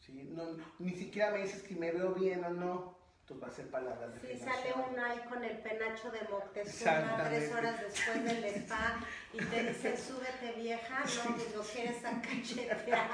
[0.00, 0.30] ¿sí?
[0.32, 2.96] no, ni siquiera me dices que me veo bien o no.
[3.24, 7.24] Entonces va a ser palabras de Sí, sale uno ahí con el penacho de Moctezuma
[7.24, 9.00] tres horas después del spa
[9.32, 13.08] y te dice, súbete vieja, no, que lo quieres a cachetear.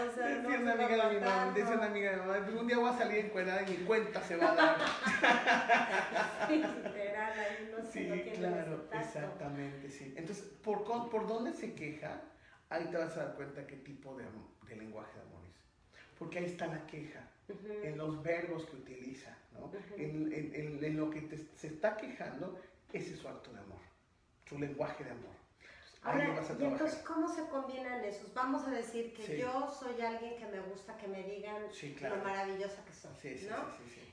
[0.00, 2.60] O sea, decía no una amiga de mi mamá, decía una amiga de mi mamá,
[2.60, 4.76] un día voy a salir encuerada y mi cuenta se va a dar.
[6.48, 10.14] sí, literal, ahí no sé Sí, claro, exactamente, sí.
[10.16, 12.22] Entonces, ¿por, ¿por dónde se queja?
[12.70, 14.24] Ahí te vas a dar cuenta qué tipo de,
[14.66, 15.60] de lenguaje de amor es.
[16.18, 19.70] Porque ahí está la queja, en los verbos que utiliza, ¿no?
[19.96, 22.58] en, en, en, lo que te, se está quejando,
[22.92, 23.80] ese es su acto de amor,
[24.48, 25.36] su lenguaje de amor.
[26.02, 28.32] Ahora, y entonces, ¿cómo se combinan esos?
[28.32, 32.84] Vamos a decir que yo soy alguien que me gusta que me digan lo maravillosa
[32.84, 33.56] que soy, sí, ¿no?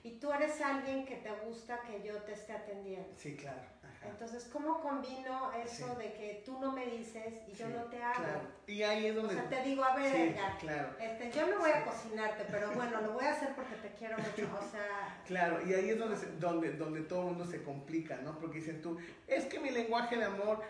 [0.03, 3.13] Y tú eres alguien que te gusta que yo te esté atendiendo.
[3.15, 3.61] Sí, claro.
[4.09, 8.23] Entonces, ¿cómo combino eso de que tú no me dices y yo no te hago?
[8.23, 8.41] Claro.
[8.67, 9.35] Y ahí es donde...
[9.35, 10.89] O sea, te digo, a ver, Edgar, claro.
[10.99, 14.17] este, yo no voy a cocinarte, pero bueno, lo voy a hacer porque te quiero
[14.17, 15.21] mucho, o sea...
[15.25, 18.37] Claro, y ahí es donde, donde, donde todo el mundo se complica, ¿no?
[18.39, 18.97] Porque dicen tú,
[19.27, 20.61] es que mi lenguaje de amor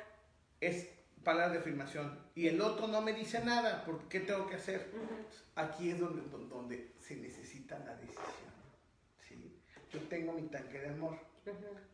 [0.61, 0.89] es
[1.23, 4.91] palabra de afirmación y el otro no me dice nada, ¿por qué tengo que hacer?
[5.55, 8.53] Aquí es donde, donde se necesita la decisión.
[9.21, 9.59] ¿sí?
[9.91, 11.17] Yo tengo mi tanque de amor,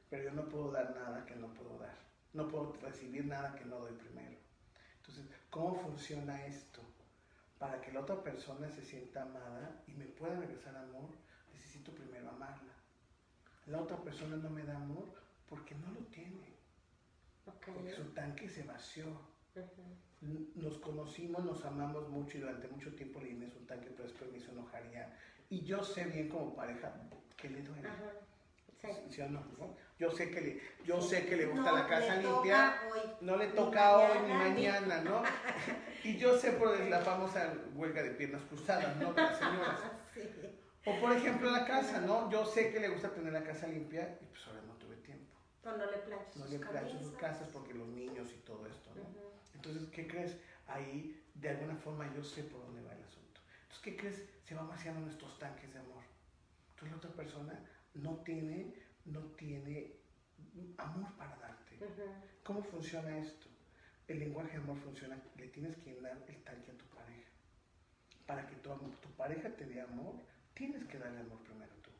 [0.09, 1.97] pero yo no puedo dar nada que no puedo dar.
[2.33, 4.37] No puedo recibir nada que no doy primero.
[4.97, 6.81] Entonces, ¿cómo funciona esto?
[7.57, 11.09] Para que la otra persona se sienta amada y me pueda regresar amor,
[11.53, 12.73] necesito primero amarla.
[13.67, 15.13] La otra persona no me da amor
[15.47, 16.57] porque no lo tiene.
[17.45, 19.05] Porque su tanque se vació.
[20.55, 24.31] Nos conocimos, nos amamos mucho y durante mucho tiempo le llené su tanque, pero después
[24.31, 25.17] me hizo enojar ya.
[25.49, 26.93] Y yo sé bien como pareja
[27.35, 27.89] que le duele.
[28.81, 29.21] Sí.
[29.29, 29.43] no?
[29.99, 32.81] Yo sé que le, yo sé que le gusta la casa limpia,
[33.19, 35.21] no le toca hoy ni mañana, ¿no?
[36.05, 39.11] y yo sé por la famosa huelga de piernas cruzadas, ¿no?
[39.11, 39.81] Las señoras.
[40.85, 42.31] O por ejemplo la casa, ¿no?
[42.31, 45.35] Yo sé que le gusta tener la casa limpia y pues ahora no tuve tiempo.
[45.65, 49.03] No le plancho no le plancho sus casas porque los niños y todo esto, ¿no?
[49.53, 50.37] Entonces, ¿qué crees?
[50.67, 53.41] Ahí de alguna forma yo sé por dónde va el asunto.
[53.63, 54.23] Entonces, ¿qué crees?
[54.45, 56.03] Se van vaciando nuestros tanques de amor.
[56.69, 57.59] Entonces la otra persona
[57.93, 58.73] no tiene,
[59.09, 59.93] no tiene
[60.77, 61.77] amor para darte.
[62.43, 63.47] ¿Cómo funciona esto?
[64.07, 67.29] El lenguaje de amor funciona, le tienes que dar el tanque a tu pareja.
[68.25, 70.15] Para que tu, tu pareja te dé amor,
[70.53, 71.91] tienes que darle amor primero tú.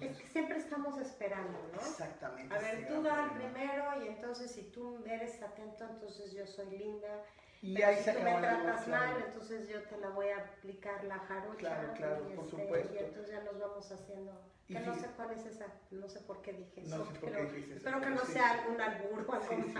[0.00, 1.80] es que siempre estamos esperando, ¿no?
[1.80, 2.54] Exactamente.
[2.54, 7.24] A ver, tú das primero y entonces si tú eres atento, entonces yo soy linda
[7.62, 11.04] y ahí si se tú me tratas mal, entonces yo te la voy a aplicar
[11.04, 11.58] la jarocha.
[11.58, 12.94] Claro, claro, por este, supuesto.
[12.94, 14.52] Y entonces ya nos vamos haciendo.
[14.66, 17.12] Que no sé cuál es esa, no sé por qué dije no eso.
[17.12, 19.74] Sé por qué dije espero que no sea un albur o algo sí,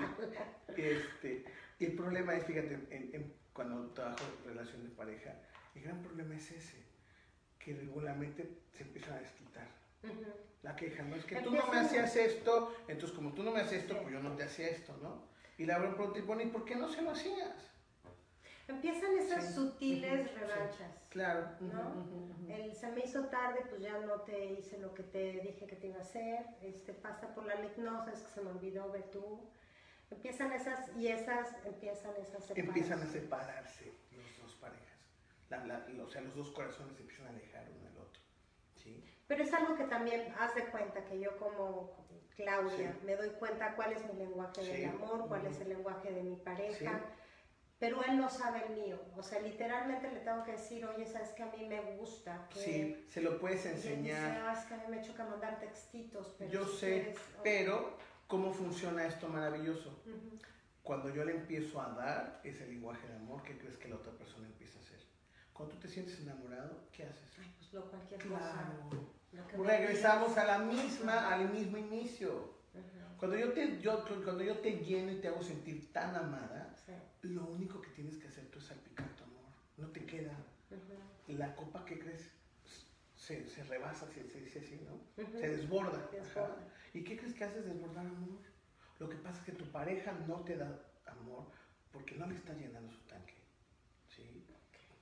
[0.77, 1.45] Este,
[1.81, 5.35] el problema es, fíjate, en, cuando trabajo en relación de pareja,
[5.75, 6.77] el gran problema es ese,
[7.59, 9.67] que regularmente se empiezan a desquitar.
[10.63, 11.17] La queja, ¿no?
[11.17, 14.13] Es que tú no me hacías esto, entonces como tú no me haces esto, pues
[14.13, 15.25] yo no te hacía esto, ¿no?
[15.59, 17.72] Y la verdad y ¿por qué no se lo hacías?
[18.75, 21.09] Empiezan esas sutiles revanchas.
[21.11, 21.47] Claro.
[21.61, 22.07] ¿no?
[22.49, 25.77] El se me hizo tarde, pues ya no te hice lo que te dije que
[25.77, 26.47] te iba a hacer.
[26.63, 29.41] Este, pasa por la hipnosis, que se me olvidó, ve tú.
[30.11, 32.59] Empiezan esas, y esas, empiezan esas separaciones.
[32.59, 34.99] Empiezan a separarse los dos parejas.
[36.01, 38.23] o sea, los dos corazones se empiezan a alejar uno del otro.
[38.77, 39.05] ¿sí?
[39.27, 41.91] Pero es algo que también haz de cuenta que yo como
[42.37, 46.23] Claudia me doy cuenta cuál es mi lenguaje del amor, cuál es el lenguaje de
[46.23, 47.01] mi pareja
[47.83, 48.97] pero él no sabe el mío.
[49.17, 52.47] O sea, literalmente le tengo que decir, oye, sabes que a mí me gusta.
[52.55, 52.61] Que...
[52.61, 54.41] Sí, se lo puedes enseñar.
[54.47, 56.33] Ah, es que a mí me choca mandar textitos.
[56.39, 57.13] Pero yo sé,
[57.43, 60.01] pero ¿cómo funciona esto maravilloso?
[60.85, 64.13] Cuando yo le empiezo a dar ese lenguaje de amor, ¿qué crees que la otra
[64.13, 65.01] persona empieza a hacer?
[65.53, 67.37] Cuando tú te sientes enamorado, ¿qué haces?
[67.41, 68.65] Ay, pues lo cualquier cosa.
[69.59, 72.62] Regresamos a la misma, al mismo inicio.
[73.23, 76.75] Cuando yo, te, yo, cuando yo te lleno y te hago sentir tan amada,
[77.21, 79.45] lo único que tienes que hacer tú es salpicar tu amor.
[79.77, 80.33] No te queda.
[81.29, 82.33] La copa, ¿qué crees?
[83.15, 84.99] Se, se rebasa, se, se, dice así, ¿no?
[85.39, 86.05] Se desborda.
[86.93, 88.41] ¿Y qué crees que haces desbordar amor?
[88.99, 91.47] Lo que pasa es que tu pareja no te da amor
[91.93, 93.35] porque no le está llenando su tanque.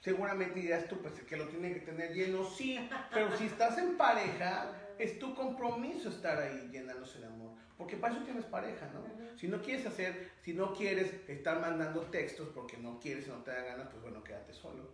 [0.00, 3.96] Seguramente dirás tú, pues que lo tiene que tener lleno, sí, pero si estás en
[3.98, 7.52] pareja, es tu compromiso estar ahí llenándose de amor.
[7.76, 9.02] Porque para eso tienes pareja, ¿no?
[9.38, 13.50] Si no quieres hacer, si no quieres estar mandando textos porque no quieres no te
[13.50, 14.90] da ganas, pues bueno, quédate solo.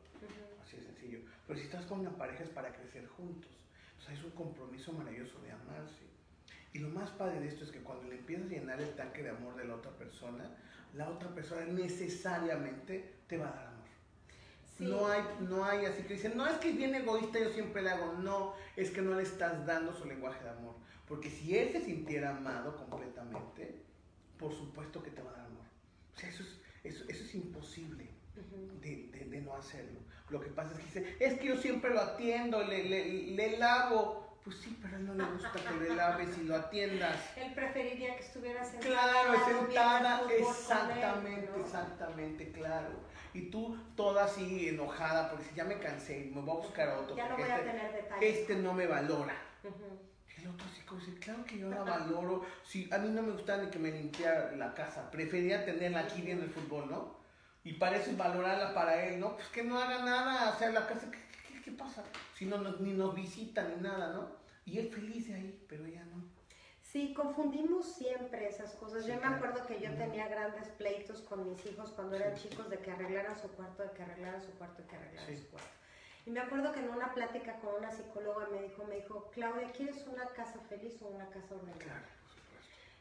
[0.62, 1.18] Así de sencillo.
[1.46, 3.50] Pero si estás con una pareja es para crecer juntos.
[3.98, 6.06] Entonces es un compromiso maravilloso de amarse.
[6.72, 9.22] Y lo más padre de esto es que cuando le empiezas a llenar el tanque
[9.22, 10.48] de amor de la otra persona,
[10.94, 13.75] la otra persona necesariamente te va a dar amor.
[14.78, 17.82] No, hay, no hay así que dicen, no es que es bien egoísta, yo siempre
[17.82, 18.12] le hago.
[18.14, 20.74] No, es que no le estás dando su lenguaje de amor.
[21.08, 23.82] Porque si él se sintiera amado completamente,
[24.38, 25.64] por supuesto que te va a dar amor.
[26.14, 28.08] O sea, eso es, eso, es imposible
[28.82, 30.00] de, de, no hacerlo.
[30.28, 33.58] Lo que pasa es que dice, es que yo siempre lo atiendo, le, le, le
[33.58, 34.25] lavo.
[34.46, 37.16] Pues sí, pero a él no le gusta que le laves y lo atiendas.
[37.36, 38.92] Él preferiría que estuviera sentada.
[38.92, 41.64] Claro, sentada, él, exactamente, ¿no?
[41.64, 42.90] exactamente, claro.
[43.34, 47.16] Y tú toda así enojada porque si ya me cansé, me voy a buscar otro.
[47.16, 48.38] Ya no voy a este, tener detalles.
[48.38, 49.34] este no me valora.
[49.64, 52.46] El otro así como dice, claro que yo la valoro.
[52.62, 56.22] Si a mí no me gustaba ni que me limpiara la casa, prefería tenerla aquí
[56.22, 57.16] viendo el fútbol, ¿no?
[57.64, 59.34] Y es valorarla para él, ¿no?
[59.34, 61.18] Pues que no haga nada, o sea, la casa, ¿qué,
[61.66, 62.04] qué- pasa?
[62.34, 64.28] Si no nos, ni nos visita ni nada, ¿no?
[64.64, 66.24] Y él feliz de ahí, pero ella no.
[66.80, 69.04] Sí, confundimos siempre esas cosas.
[69.04, 72.48] Sí, yo me acuerdo que yo tenía grandes pleitos con mis hijos cuando eran Sí.
[72.48, 75.42] chicos de que arreglaran su cuarto, de que arreglaran su cuarto, de que arreglaran Sí.
[75.42, 75.68] su cuarto.
[76.24, 79.70] Y me acuerdo que en una plática con una psicóloga me dijo, me dijo, Claudia,
[79.72, 81.78] ¿quieres una casa feliz o una casa ordenada?
[81.78, 82.06] Claro.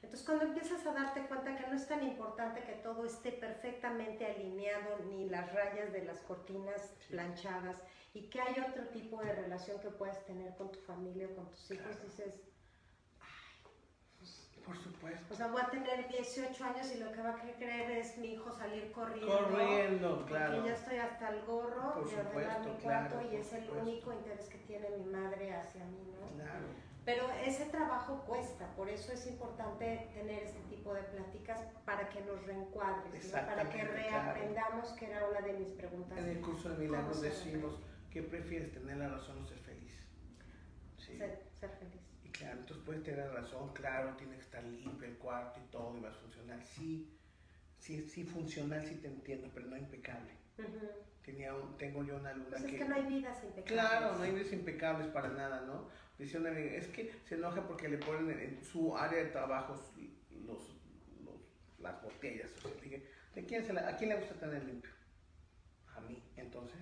[0.05, 4.23] Entonces cuando empiezas a darte cuenta que no es tan importante que todo esté perfectamente
[4.27, 7.13] alineado, ni las rayas de las cortinas Sí.
[7.13, 7.77] planchadas,
[8.13, 11.49] y que hay otro tipo de relación que puedas tener con tu familia o con
[11.49, 12.03] tus hijos, Claro.
[12.05, 12.35] dices,
[13.19, 13.71] ay,
[14.19, 15.33] pues, Por supuesto.
[15.33, 18.33] o sea, voy a tener 18 años y lo que va a querer es mi
[18.33, 19.35] hijo salir corriendo.
[19.37, 20.65] Corriendo, Porque claro.
[20.65, 23.63] ya estoy hasta el gorro Por de ordenar supuesto, mi cuarto claro, y es el
[23.65, 23.81] supuesto.
[23.89, 26.27] único interés que tiene mi madre hacia mí, ¿no?
[26.43, 26.67] Claro.
[27.05, 32.21] Pero ese trabajo cuesta, por eso es importante tener este tipo de pláticas para que
[32.21, 33.31] nos reencuadres, ¿no?
[33.45, 36.17] para que reaprendamos, que era una de mis preguntas.
[36.17, 37.79] En el curso de milagros ¿Cómo ser decimos,
[38.09, 39.93] ¿qué prefieres, tener la razón o ser feliz?
[40.97, 41.15] Sí.
[41.17, 42.01] Ser, ser feliz.
[42.23, 45.95] Y claro, entonces puedes tener razón, claro, tiene que estar limpio el cuarto y todo,
[45.97, 46.59] y va a funcionar.
[46.63, 47.15] Sí,
[47.77, 50.31] sí, sí funcional, sí te entiendo, pero no impecable.
[51.23, 52.77] Tenía un- tengo yo una alumna Pues es que...
[52.77, 53.71] que no hay vidas impecables.
[53.73, 55.87] Claro, no hay vidas impecables para nada, ¿no?
[56.19, 59.73] Amiga, es que se enoja porque le ponen en, su área de trabajo
[60.45, 60.59] los,
[61.23, 62.49] los- las botellas.
[62.57, 64.91] O sea, dije, ¿de quién se la- ¿a quién le gusta tener limpio?
[65.95, 66.77] A mí, entonces.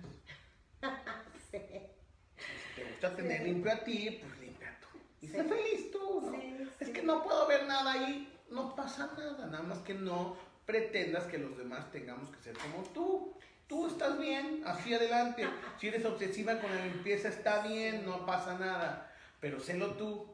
[1.50, 1.58] Sí.
[1.60, 3.44] Si te gusta tener Sí.
[3.44, 4.98] limpio a ti, pues limpia tú.
[5.20, 5.32] Y Sí.
[5.34, 6.32] sé feliz tú,
[6.80, 11.24] Es que no puedo ver nada ahí, no pasa nada, nada más que no pretendas
[11.26, 13.36] que los demás tengamos que ser como tú.
[13.68, 15.44] Tú estás bien, así adelante.
[15.80, 19.13] Si eres obsesiva con la limpieza, está bien, no pasa nada.
[19.44, 20.26] Pero sélo tú.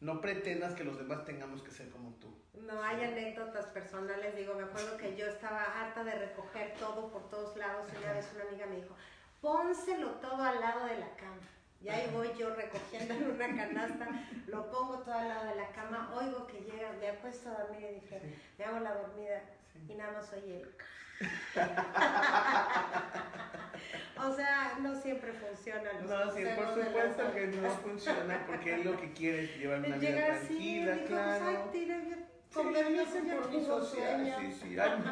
[0.00, 2.34] No pretendas que los demás tengamos que ser como tú.
[2.62, 7.28] No hay anécdotas personales, digo, me acuerdo que yo estaba harta de recoger todo por
[7.28, 8.96] todos lados y una vez una amiga me dijo,
[9.42, 11.42] pónselo todo al lado de la cama.
[11.82, 14.08] Y ahí voy yo recogiendo en una canasta,
[14.46, 17.86] lo pongo todo al lado de la cama, oigo que llega, me acuesto a dormir
[17.90, 18.34] y dije, Sí.
[18.58, 19.42] me hago la dormida
[19.74, 19.92] Sí.
[19.92, 20.74] y nada más oye el...
[24.16, 28.84] o sea, no siempre funcionan los No, sí, por supuesto que no funciona porque él
[28.84, 31.72] lo que quiere es llevar una vida Llega tranquila, claro.
[31.72, 31.72] yo
[32.54, 33.96] con Sí, permiso permiso, tengo sí,
[34.62, 34.78] sí.
[34.78, 35.02] Ay,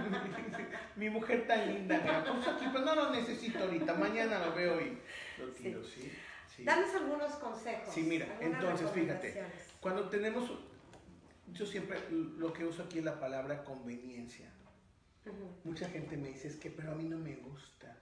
[0.96, 4.54] mi, mi mujer tan linda, mira, pues aquí, pues no lo necesito ahorita, mañana lo
[4.54, 4.98] veo y
[5.38, 6.12] lo tiro, sí.
[6.54, 6.62] sí.
[6.64, 7.92] Danos algunos consejos.
[7.92, 9.42] Sí, mira, entonces, fíjate.
[9.80, 10.52] Cuando tenemos,
[11.48, 14.48] yo siempre lo que uso aquí es la palabra conveniencia.
[15.64, 17.96] Mucha gente me dice, es que, pero a mí no me gusta.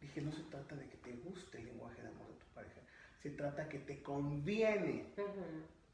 [0.00, 2.80] Dije, no se trata de que te guste el lenguaje de amor de tu pareja,
[3.22, 5.06] se trata que te conviene,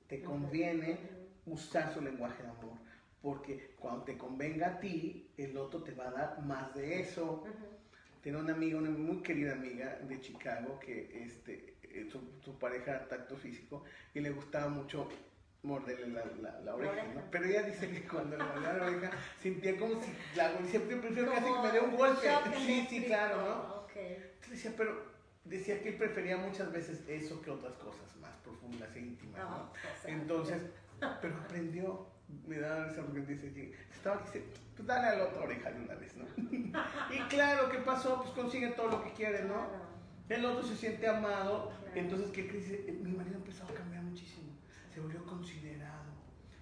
[0.08, 0.98] te conviene
[1.46, 2.76] usar su lenguaje de amor.
[3.22, 7.44] Porque cuando te convenga a ti, el otro te va a dar más de eso.
[8.20, 12.90] Tengo una amiga, una muy querida amiga de Chicago, que este, eh, su, su pareja
[12.96, 15.08] era tacto físico y le gustaba mucho
[15.62, 17.14] morderle la, la, la oreja, oreja.
[17.14, 17.20] ¿no?
[17.30, 19.10] Pero ella dice que cuando le mordía la oreja
[19.40, 22.28] sentía como si, la, "Yo prefiero casi que me dé un golpe.
[22.66, 23.74] Sí, sí, claro, ¿no?
[23.82, 23.92] ok.
[23.96, 25.12] Entonces decía, pero
[25.44, 29.50] decía que él prefería muchas veces eso que otras cosas más profundas e íntimas, ¿no?
[29.50, 30.62] No, o sea, Entonces,
[31.20, 32.06] pero aprendió,
[32.46, 34.42] me da risa porque dice estaba dice,
[34.74, 36.24] pues dale a la otra oreja de una vez, ¿no?
[37.14, 38.22] y claro, ¿qué pasó?
[38.22, 39.68] Pues consigue todo lo que quiere, ¿no?
[39.68, 39.92] claro.
[40.28, 42.00] El otro se siente amado, Claro.
[42.00, 42.68] entonces, ¿qué crees?
[43.02, 44.41] Mi marido empezó a cambiar muchísimo,
[44.92, 46.12] se volvió considerado,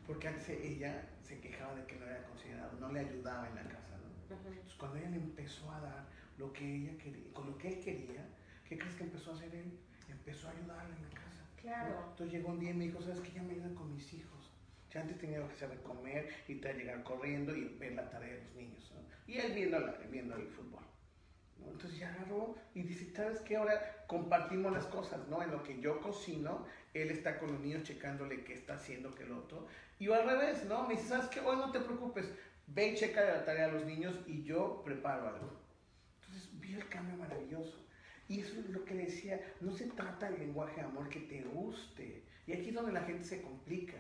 [0.07, 3.63] porque antes ella se quejaba de que no era considerado, no le ayudaba en la
[3.65, 4.09] casa, ¿no?
[4.09, 4.47] Ujú.
[4.49, 6.07] Entonces, cuando ella le empezó a dar
[6.39, 8.27] lo que ella quería, con lo que él quería,
[8.69, 9.79] ¿qué crees que empezó a hacer él?
[10.09, 11.45] Empezó a ayudarle en la casa.
[11.61, 12.07] Claro.
[12.11, 13.33] Entonces llegó un día y me dijo, ¿sabes qué?
[13.33, 14.51] Ya me ayudan con mis hijos.
[14.91, 18.43] Ya antes tenía que saber comer y te llegar corriendo y ver la tarea de
[18.43, 18.91] los niños.
[18.95, 19.03] ¿no?
[19.33, 20.83] Y él viendo, la- viendo el fútbol.
[21.61, 21.71] ¿No?
[21.71, 23.57] Entonces ya agarró y dice, ¿sabes qué?
[23.57, 25.43] Ahora compartimos las cosas, ¿no?
[25.43, 29.25] En lo que yo cocino, él está con los niños checándole qué está haciendo que
[29.25, 29.67] el otro.
[29.99, 30.87] Y yo al revés, ¿no?
[30.87, 31.41] Me dice, ¿sabes qué?
[31.41, 32.31] Hoy no te preocupes,
[32.67, 35.61] ve y checa la tarea a los niños y yo preparo algo.
[36.23, 37.87] Entonces vi el cambio maravilloso.
[38.29, 41.43] Y eso es lo que decía, no se trata del lenguaje de amor que te
[41.43, 42.23] guste.
[42.51, 43.95] Y aquí es donde la gente se complica.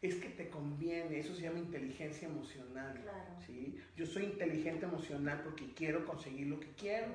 [0.00, 2.98] Es que te conviene, eso se llama inteligencia emocional.
[3.02, 3.36] Claro.
[3.46, 3.78] ¿sí?
[3.96, 7.08] Yo soy inteligente emocional porque quiero conseguir lo que quiero.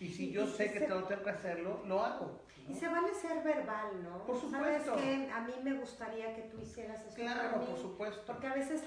[0.00, 2.40] Y si Y- yo y sé que se- tengo que hacerlo, lo hago.
[2.68, 4.24] Y se vale ser verbal, ¿no?
[4.26, 4.94] Por supuesto.
[4.94, 8.22] A mí me gustaría que tú hicieras esto Claro, por supuesto.
[8.26, 8.82] Porque a veces,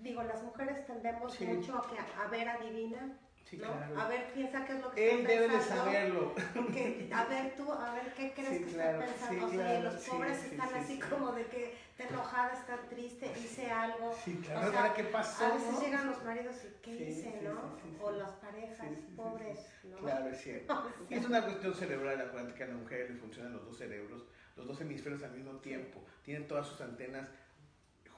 [0.00, 1.46] digo, las mujeres tendemos Sí.
[1.46, 3.16] mucho a, que, a ver adivina,
[3.50, 3.72] Sí, ¿no?
[3.72, 4.00] claro.
[4.00, 5.84] A ver, piensa qué es lo que Él está debe de pensando.
[5.84, 6.34] saberlo.
[6.54, 9.48] Porque, a ver tú, a ver qué crees Sí, que claro, está pensando.
[9.50, 11.00] sí, o sea, claro, los pobres están sí, así sí.
[11.10, 14.14] como de que está enojada, está triste, hice algo.
[14.24, 14.70] Sí, O claro.
[14.70, 15.44] sea, ¿Ahora qué pasó?
[15.46, 15.80] A veces no?
[15.82, 17.76] llegan los maridos y ¿qué hice, no?
[18.06, 18.86] O las parejas,
[19.16, 19.96] pobres, ¿no?
[19.98, 20.86] Claro, es cierto.
[21.10, 24.24] Es una cuestión cerebral, acuérdate que a la mujer le funcionan los dos cerebros,
[24.56, 26.04] los dos hemisferios al mismo tiempo.
[26.22, 27.28] Tienen todas sus antenas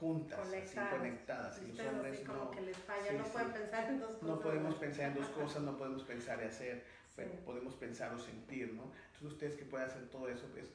[0.03, 0.93] juntas, así Conectadas.
[0.97, 1.61] conectadas.
[1.63, 2.51] Y los hombres así como no.
[2.51, 3.29] que les falla, Sí, no sí.
[3.31, 4.27] pueden pensar en dos cosas.
[4.29, 6.83] No podemos pensar en dos cosas, no podemos pensar y hacer,
[7.15, 7.37] pero Sí.
[7.45, 8.83] podemos pensar o sentir, ¿no?
[9.05, 10.67] Entonces ustedes que pueden hacer todo eso, pues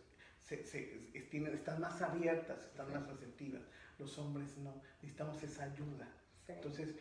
[0.42, 3.62] se, se- es- tienen, están más abiertas, están más receptivas.
[3.98, 6.08] Los hombres no, necesitamos esa ayuda.
[6.46, 6.94] Entonces,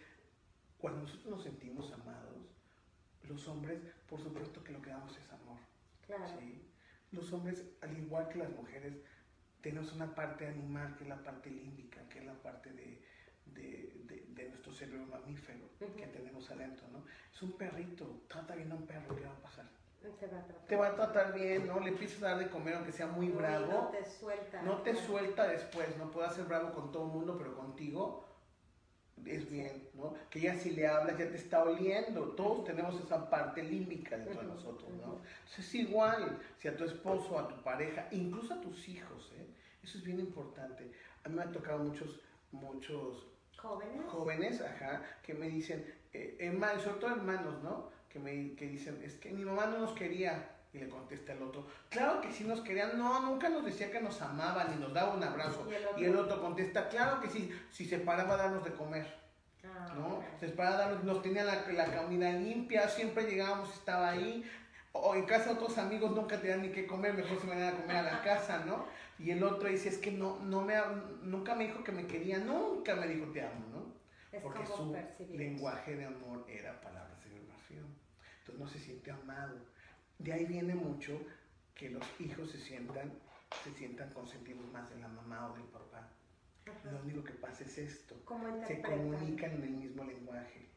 [0.78, 2.36] cuando nosotros nos sentimos amados,
[3.30, 5.58] los hombres, por supuesto que lo que damos es amor.
[6.06, 6.40] Claro.
[7.12, 8.98] Los hombres, al igual que las mujeres,
[9.62, 13.02] tenemos una parte animal que es la parte límbica, que es la parte de,
[13.46, 17.04] de- de- de nuestro cerebro mamífero que tenemos adentro, ¿no?
[17.34, 19.66] Es un perrito, trata bien a un perro, ¿qué va a pasar?
[20.20, 20.68] Te va a tratar.
[20.68, 21.80] Te va a tratar bien, ¿no?
[21.80, 23.68] Le empiezas a dar de comer aunque sea muy Uy, bravo.
[23.68, 24.62] No te suelta.
[24.62, 28.27] No te suelta después, no puede ser bravo con todo el mundo, pero contigo
[29.26, 30.14] es bien, ¿no?
[30.30, 32.30] Que ya si le hablas ya te está oliendo.
[32.30, 35.20] Todos tenemos esa parte límbica dentro de nosotros, ¿no?
[35.44, 39.46] Entonces es igual, si a tu esposo, a tu pareja, incluso a tus hijos, ¿eh?
[39.84, 40.92] Eso es bien importante.
[41.24, 42.20] A mí me han tocado muchos,
[42.52, 44.02] muchos Jóvenes.
[44.08, 47.90] jóvenes, ajá, que me dicen, eh, hermanos, sobre todo hermanos, ¿no?
[48.10, 50.57] Que me que dicen, es que mi mamá no nos quería.
[50.78, 54.00] Y le contesta el otro, claro que sí nos querían, no, nunca nos decía que
[54.00, 55.68] nos amaba ni nos daba un abrazo.
[55.70, 56.00] Y el otro.
[56.00, 59.18] Y el otro contesta, claro que sí, si se paraba a darnos de comer,
[59.64, 60.24] Ah, ¿no?
[60.40, 64.44] Se paraba a darnos, nos tenía la, la comida limpia, siempre llegábamos, estaba ahí.
[64.94, 67.98] O en casa otros amigos nunca tenían ni qué comer, mejor se venían a comer
[67.98, 68.86] a la casa, ¿no?
[69.20, 70.76] Y el otro dice, es que no, no me,
[71.24, 73.94] nunca me dijo que me quería, nunca me dijo te amo, ¿no?
[74.32, 75.38] Es porque su percibimos.
[75.38, 77.86] lenguaje de amor era palabras de vibración.
[78.40, 79.58] Entonces no se siente amado.
[80.20, 81.20] De ahí viene mucho
[81.76, 83.12] que los hijos se sientan,
[83.64, 86.10] se sientan consentidos más de la mamá o del papá.
[86.66, 86.92] Ajá.
[86.92, 88.16] Lo único que pasa es esto.
[88.26, 90.68] ¿Cómo Se comunican en el mismo lenguaje.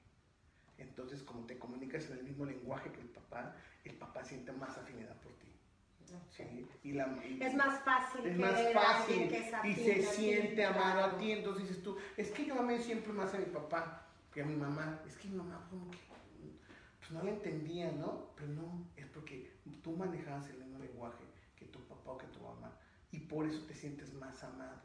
[0.79, 4.77] Entonces, como te comunicas en el mismo lenguaje que el papá, el papá siente más
[4.79, 5.47] afinidad por ti.
[6.83, 11.05] Y la, y- Es más fácil es que más fácil que y se siente amado
[11.05, 11.33] a ti.
[11.33, 14.57] Entonces dices tú, es que yo amé siempre más a mi papá que a mi
[14.57, 15.01] mamá.
[15.07, 15.99] Es que mi mamá como que
[17.11, 18.31] pues no la entendía, ¿no?
[18.37, 19.51] Pero no, es porque
[19.83, 21.25] tú manejabas el mismo lenguaje
[21.57, 22.73] que tu papá o que tu mamá.
[23.11, 24.81] Y por eso te sientes más amado.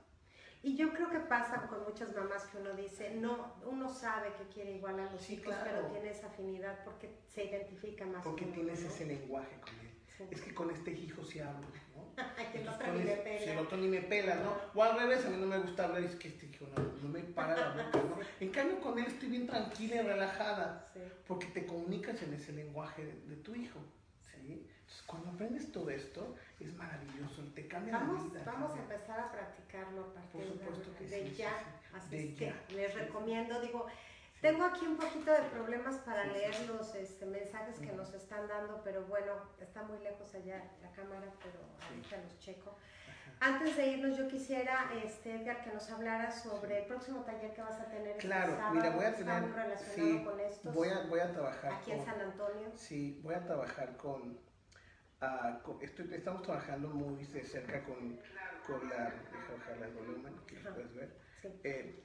[0.63, 4.45] Y yo creo que pasa con muchas mamás que uno dice, no, uno sabe que
[4.51, 5.63] quiere igual a los Sí, hijos, claro.
[5.69, 8.93] pero tiene esa afinidad porque se identifica más Porque con tienes uno, ¿no?
[8.95, 9.91] ese lenguaje con él.
[10.17, 10.23] Sí.
[10.31, 12.05] Es que con este hijo sí hablo, ¿no?
[12.37, 13.39] Ay, que el otro ni me ese- pela.
[13.39, 14.53] si el otro ni me pela, ¿no?
[14.73, 17.09] O al revés, a mí no me gusta hablar, es que este hijo no, no
[17.09, 18.17] me para la boca, ¿no?
[18.39, 21.01] En cambio, con él estoy bien tranquila y relajada, Sí.
[21.27, 23.79] porque te comunicas en ese lenguaje de, de tu hijo,
[24.31, 24.37] ¿sí?
[24.69, 28.43] Entonces, cuando aprendes todo esto, es maravilloso, te cambia la Vamos, vida.
[28.45, 28.95] vamos a cambia.
[28.95, 31.49] empezar a practicarlo a partir Por supuesto de, que de sí, ya.
[31.59, 31.65] sí.
[31.95, 32.63] Así De es que ya.
[32.75, 32.99] les Sí.
[32.99, 33.87] recomiendo, digo,
[34.45, 38.79] tengo aquí un poquito de problemas para leer los este, mensajes que nos están dando,
[38.83, 42.75] pero bueno, está muy lejos allá la cámara, pero ahorita los checo.
[43.39, 47.61] Antes de irnos, yo quisiera, este, Edgar, que nos hablara sobre el próximo taller que
[47.61, 48.75] vas a tener este Claro, sábado.
[48.75, 50.71] mira, voy a tener- relacionado sí, con esto.
[50.71, 52.71] Voy a, voy a trabajar aquí en San Antonio.
[52.75, 54.39] Sí, voy a trabajar con,
[55.63, 58.19] con- estoy- estamos trabajando muy de cerca con,
[58.67, 60.73] con la, deja bajar el volumen, Ajá.
[60.75, 61.17] puedes ver.
[61.41, 61.47] Sí.
[61.63, 62.03] Eh,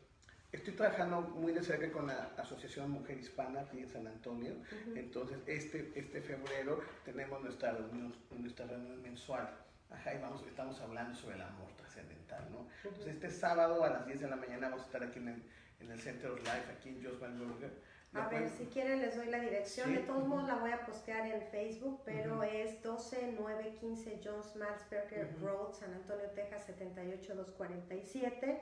[0.53, 4.53] estoy trabajando muy de cerca con la Asociación Mujer Hispana aquí en San Antonio.
[4.55, 4.97] Ujú.
[4.97, 9.49] Entonces, este, este febrero tenemos nuestra reunión, nuestra reunión mensual.
[9.91, 12.69] Ajá, y vamos, estamos hablando sobre el amor trascendental, ¿no?
[12.85, 15.43] Entonces, este sábado a las 10 de la mañana vamos a estar aquí en el,
[15.81, 17.73] en el Center of Life, aquí en Josman Burger.
[18.13, 19.89] A ver, si quieren les doy la dirección.
[19.89, 22.43] Sí, De todos modos la voy a postear en Facebook, pero Ujú.
[22.43, 25.47] es 12915 Jones Mansberger Ujú.
[25.47, 28.61] Road, San Antonio, Texas 78247.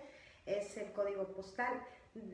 [0.49, 1.75] Es el código postal.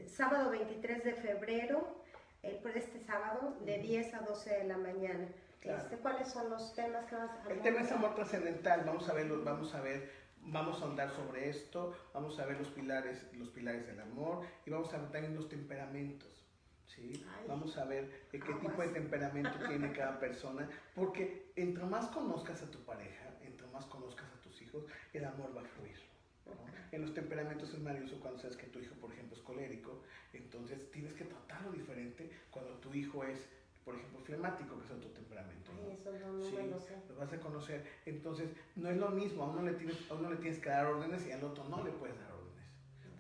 [0.06, 1.96] Sábado 23 de febrero,
[2.42, 3.86] el, por este sábado, de Ujú.
[3.88, 5.28] 10 a 12 de la mañana.
[5.60, 5.82] Claro.
[5.82, 9.14] Este, ¿Cuáles son los temas que vas a El tema es amor trascendental, vamos a
[9.14, 10.10] ver, vamos a ver,
[10.42, 14.70] vamos a ahondar sobre esto, vamos a ver los pilares, los pilares del amor y
[14.70, 16.46] vamos a ver también los temperamentos,
[16.86, 17.26] ¿sí?
[17.36, 17.46] Ay.
[17.48, 22.62] Vamos a ver eh, qué tipo de temperamento tiene cada persona, porque entre más conozcas
[22.62, 25.93] a tu pareja, entre más conozcas a tus hijos, el amor va a fluir.
[26.95, 26.97] ¿No?
[26.97, 30.90] En los temperamentos es maravilloso cuando sabes que tu hijo, por ejemplo, es colérico, entonces
[30.90, 33.49] tienes que tratarlo diferente cuando tu hijo es
[33.84, 35.70] por ejemplo, flemático, que es otro temperamento.
[35.76, 36.97] Ay, eso no, no Sí, lo sé.
[37.07, 37.84] lo vas a conocer.
[38.07, 40.86] Entonces, no es lo mismo, a uno, le tienes, a uno le tienes que dar
[40.86, 42.64] órdenes y al otro no le puedes dar órdenes.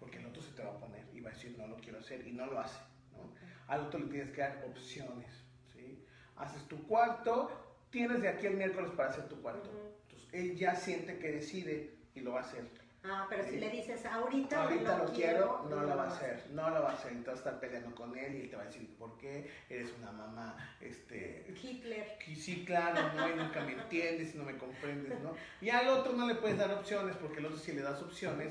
[0.00, 1.98] Porque el otro se te va a poner y va a decir, no lo quiero
[1.98, 2.78] hacer, y no lo hace.
[3.12, 3.30] ¿no?
[3.66, 5.30] Al otro le tienes que dar opciones.
[5.74, 6.02] ¿sí?
[6.36, 7.50] Haces tu cuarto,
[7.90, 9.68] tienes de aquí el miércoles para hacer tu cuarto.
[10.06, 12.64] Entonces, él ya siente que decide y lo va a hacer.
[13.06, 16.70] Ah, pero si le dices ahorita, Ahorita lo quiero, no lo va a hacer, no
[16.70, 17.12] lo va a hacer.
[17.12, 19.50] Entonces estar peleando con él y él te va a decir, ¿por qué?
[19.68, 22.16] Eres una mamá, este, Hitler.
[22.34, 25.34] sí, claro, no, y nunca me entiendes, no me comprendes, ¿no?
[25.60, 28.50] Y al otro no le puedes dar opciones, porque el otro si le das opciones,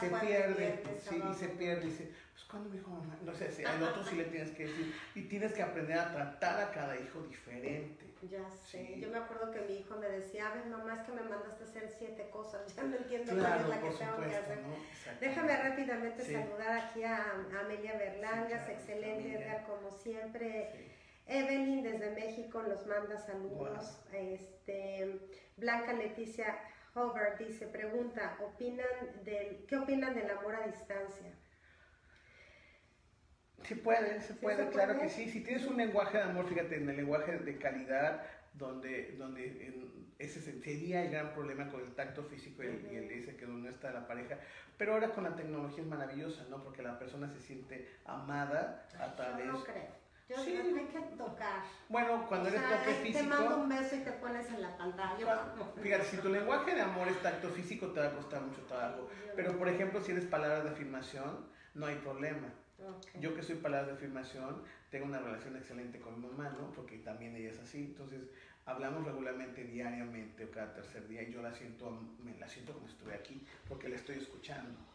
[0.00, 2.10] se pierde, sí, y se pierde, y dice,
[2.52, 3.16] ¿cuándo me dijo mamá?
[3.24, 6.12] No sé, sí, al otro sí le tienes que decir, y tienes que aprender a
[6.12, 8.04] tratar a cada hijo diferente.
[8.30, 8.86] Ya sé.
[8.94, 9.00] Sí.
[9.00, 11.64] Yo me acuerdo que mi hijo me decía, a ver, mamá, es que me mandaste
[11.64, 12.72] a hacer siete cosas.
[12.76, 15.18] Ya no entiendo cuál es la que por tengo que supuesto, hacer.
[15.20, 16.32] Déjame rápidamente Sí.
[16.34, 19.34] saludar aquí a a Amelia Berlangas, claro, excelente.
[19.42, 20.92] Edgar como siempre.
[21.26, 23.98] Evelyn desde México nos manda saludos.
[24.12, 25.20] Este,
[25.56, 26.58] Blanca Leticia
[26.94, 28.86] Hover dice, pregunta, ¿opinan
[29.24, 31.32] del, ¿qué opinan del amor a distancia?
[33.64, 35.06] Sí puede, se ¿Sí puede, se claro puede?
[35.06, 35.28] que sí.
[35.30, 38.22] Si tienes un lenguaje de amor, fíjate, en el lenguaje de calidad,
[38.54, 42.96] donde, donde en- ese sería el gran problema con el tacto físico y el, y
[42.96, 44.38] el ese que no está la pareja.
[44.76, 46.62] Pero ahora con la tecnología es maravillosa, ¿no?
[46.62, 49.46] Porque la persona se siente amada a través...
[49.46, 50.02] Yo no creo.
[50.28, 50.52] Yo Sí.
[50.52, 51.62] digo, hay que tocar.
[51.88, 53.60] Bueno, cuando O eres sea, toque ay, Te mando físico...
[53.62, 55.54] un beso y te pones en la pantalla.
[55.82, 59.08] Fíjate, si tu lenguaje de amor es tacto físico, te va a costar mucho trabajo.
[59.34, 62.48] Pero, por ejemplo, si eres palabras de afirmación, no hay problema.
[63.20, 66.72] Yo que soy palabras de afirmación, tengo una relación excelente con mi mamá, ¿no?
[66.72, 67.84] Porque también ella es así.
[67.84, 68.20] Entonces,
[68.64, 71.90] hablamos regularmente, diariamente o cada tercer día y yo la siento,
[72.24, 74.91] me la siento como si estuviera aquí, porque la estoy escuchando.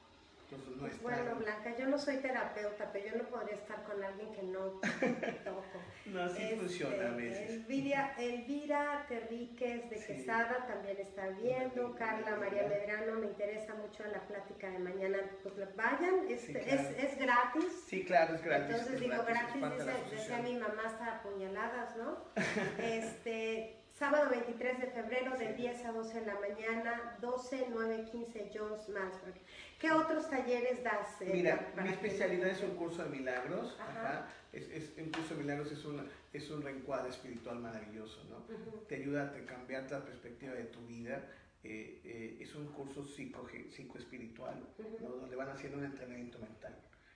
[0.50, 4.02] Entonces, no es Bueno, Blanca, yo no soy terapeuta, pero yo no podría estar con
[4.02, 4.60] alguien que no
[5.44, 5.64] toco.
[6.06, 7.50] No, así Este, funciona a veces.
[7.50, 10.14] Elvira, Elvira Terríquez de Sí.
[10.14, 11.94] Quesada también está viendo.
[11.96, 12.66] Carla María.
[12.66, 15.18] Medrano, me interesa mucho la plática de mañana.
[15.44, 16.96] Pues vayan, es, Sí, es, claro.
[16.98, 17.84] es gratis.
[17.88, 18.70] Sí, claro, es gratis.
[18.70, 22.24] Entonces es digo, gratis, la dice, decía mi mamá hasta apuñaladas, ¿no?
[22.82, 25.54] este, sábado 23 de febrero de Sí.
[25.64, 29.36] 10 a 12 de la mañana, 12, 9, 15, Jones Mansberg.
[29.80, 31.22] ¿Qué otros talleres das?
[31.22, 33.76] eh, Mira, mi especialidad es un curso de milagros.
[33.80, 34.00] Ajá.
[34.02, 34.28] Ajá.
[34.54, 38.38] Es, es, un curso de milagros es, una, es un reencuadre espiritual maravilloso, ¿no?
[38.38, 38.86] Ujú.
[38.88, 41.24] te ayuda a cambiar la perspectiva de tu vida.
[41.64, 44.98] Eh, eh, es un curso psico, psicoespiritual, Ujú.
[45.02, 45.10] ¿no?
[45.18, 46.76] donde van haciendo un entrenamiento mental.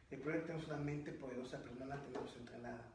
[0.09, 2.86] El problema es que tenemos una mente poderosa, pero no la tenemos entrenada.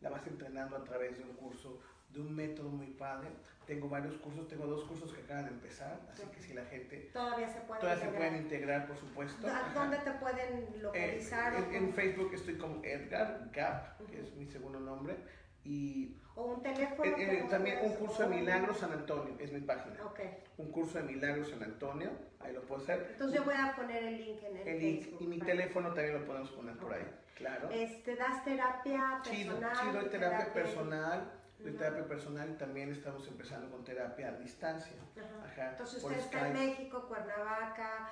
[0.00, 1.80] La vas entrenando a través de un curso,
[2.10, 3.28] de un método muy padre.
[3.66, 7.10] Tengo varios cursos, tengo dos cursos que acaban de empezar, así que si la gente...
[7.12, 8.28] Todavía se puede Todas se integrar.
[8.30, 9.46] pueden integrar, por supuesto.
[9.46, 9.74] ¿A Ajá.
[9.74, 11.54] ¿Dónde te pueden Eh, localizar?
[11.54, 11.92] o en, en?
[11.92, 14.26] Facebook estoy como Edgar Gap, que Ujú.
[14.26, 15.16] es mi segundo nombre,
[15.68, 17.04] y o un teléfono.
[17.04, 20.02] eh, eh, también un curso de Milagros San Antonio, es mi página.
[20.06, 20.20] Ok.
[20.56, 22.10] Un curso de Milagros San Antonio,
[22.40, 23.08] ahí lo puedo hacer.
[23.12, 25.22] Entonces yo voy a poner el link en el, El link Facebook.
[25.22, 27.04] y mi teléfono también lo podemos poner por ahí,
[27.34, 27.68] claro.
[27.70, 29.76] Este, ¿Das terapia personal?
[29.76, 31.78] sí, doy terapia personal, doy Ujú.
[31.78, 34.96] terapia personal y también estamos empezando con terapia a distancia.
[35.18, 35.44] Ajá.
[35.52, 36.54] Ajá, Entonces usted está en.
[36.54, 38.08] México, Cuernavaca,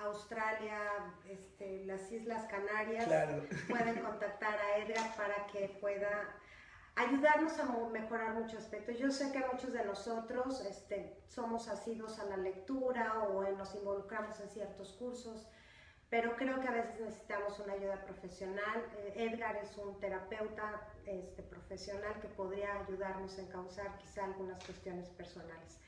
[0.00, 0.78] Australia,
[1.28, 3.04] este, las Islas Canarias.
[3.04, 3.44] Claro.
[3.68, 6.28] Pueden contactar a Edgar para que pueda
[6.96, 8.98] ayudarnos a mejorar muchos aspectos.
[8.98, 13.74] Yo sé que muchos de nosotros este, somos asidos a la lectura o en- nos
[13.74, 15.46] involucramos en ciertos cursos,
[16.08, 18.84] pero creo que a veces necesitamos una ayuda profesional.
[18.98, 25.08] Eh, Edgar es un terapeuta este, profesional que podría ayudarnos a encauzar quizá algunas cuestiones
[25.10, 25.80] personales.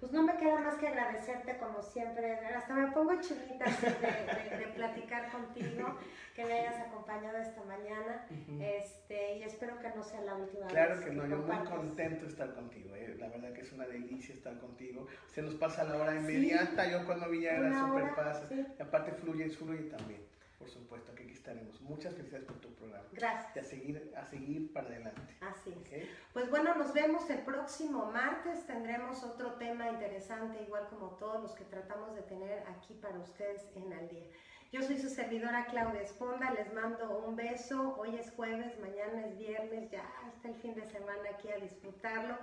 [0.00, 2.34] Pues no me queda más que agradecerte como siempre.
[2.34, 5.98] Hasta me pongo chinita así de, de- de platicar contigo,
[6.34, 8.26] que me hayas acompañado esta mañana.
[8.60, 12.24] Este, y espero que no sea la última Claro vez que no, yo muy contento
[12.24, 15.06] de estar contigo, eh, la verdad que es una delicia estar contigo.
[15.32, 18.48] Se nos pasa la hora inmediata, yo cuando vi ya era súper fácil.
[18.48, 18.66] sí.
[18.78, 20.20] Y aparte fluye, fluye también,
[20.58, 21.80] por supuesto, que aquí estaremos.
[21.80, 23.04] Muchas felicidades por tu programa.
[23.12, 23.66] Y a Gracias.
[23.68, 25.36] seguir, a seguir para adelante.
[25.40, 26.08] Así es.
[26.32, 28.66] Pues bueno, nos vemos el próximo martes.
[28.66, 33.66] Tendremos otro tema interesante, igual como todos los que tratamos de tener aquí para ustedes
[33.74, 34.26] en Al Día.
[34.72, 37.94] Yo soy su servidora Claudia Esponda, les mando un beso.
[37.96, 42.36] Hoy es jueves, mañana es viernes, ya está el fin de semana aquí a disfrutarlo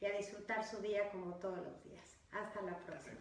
[0.00, 2.18] y a disfrutar su día como todos los días.
[2.32, 3.16] Hasta la próxima.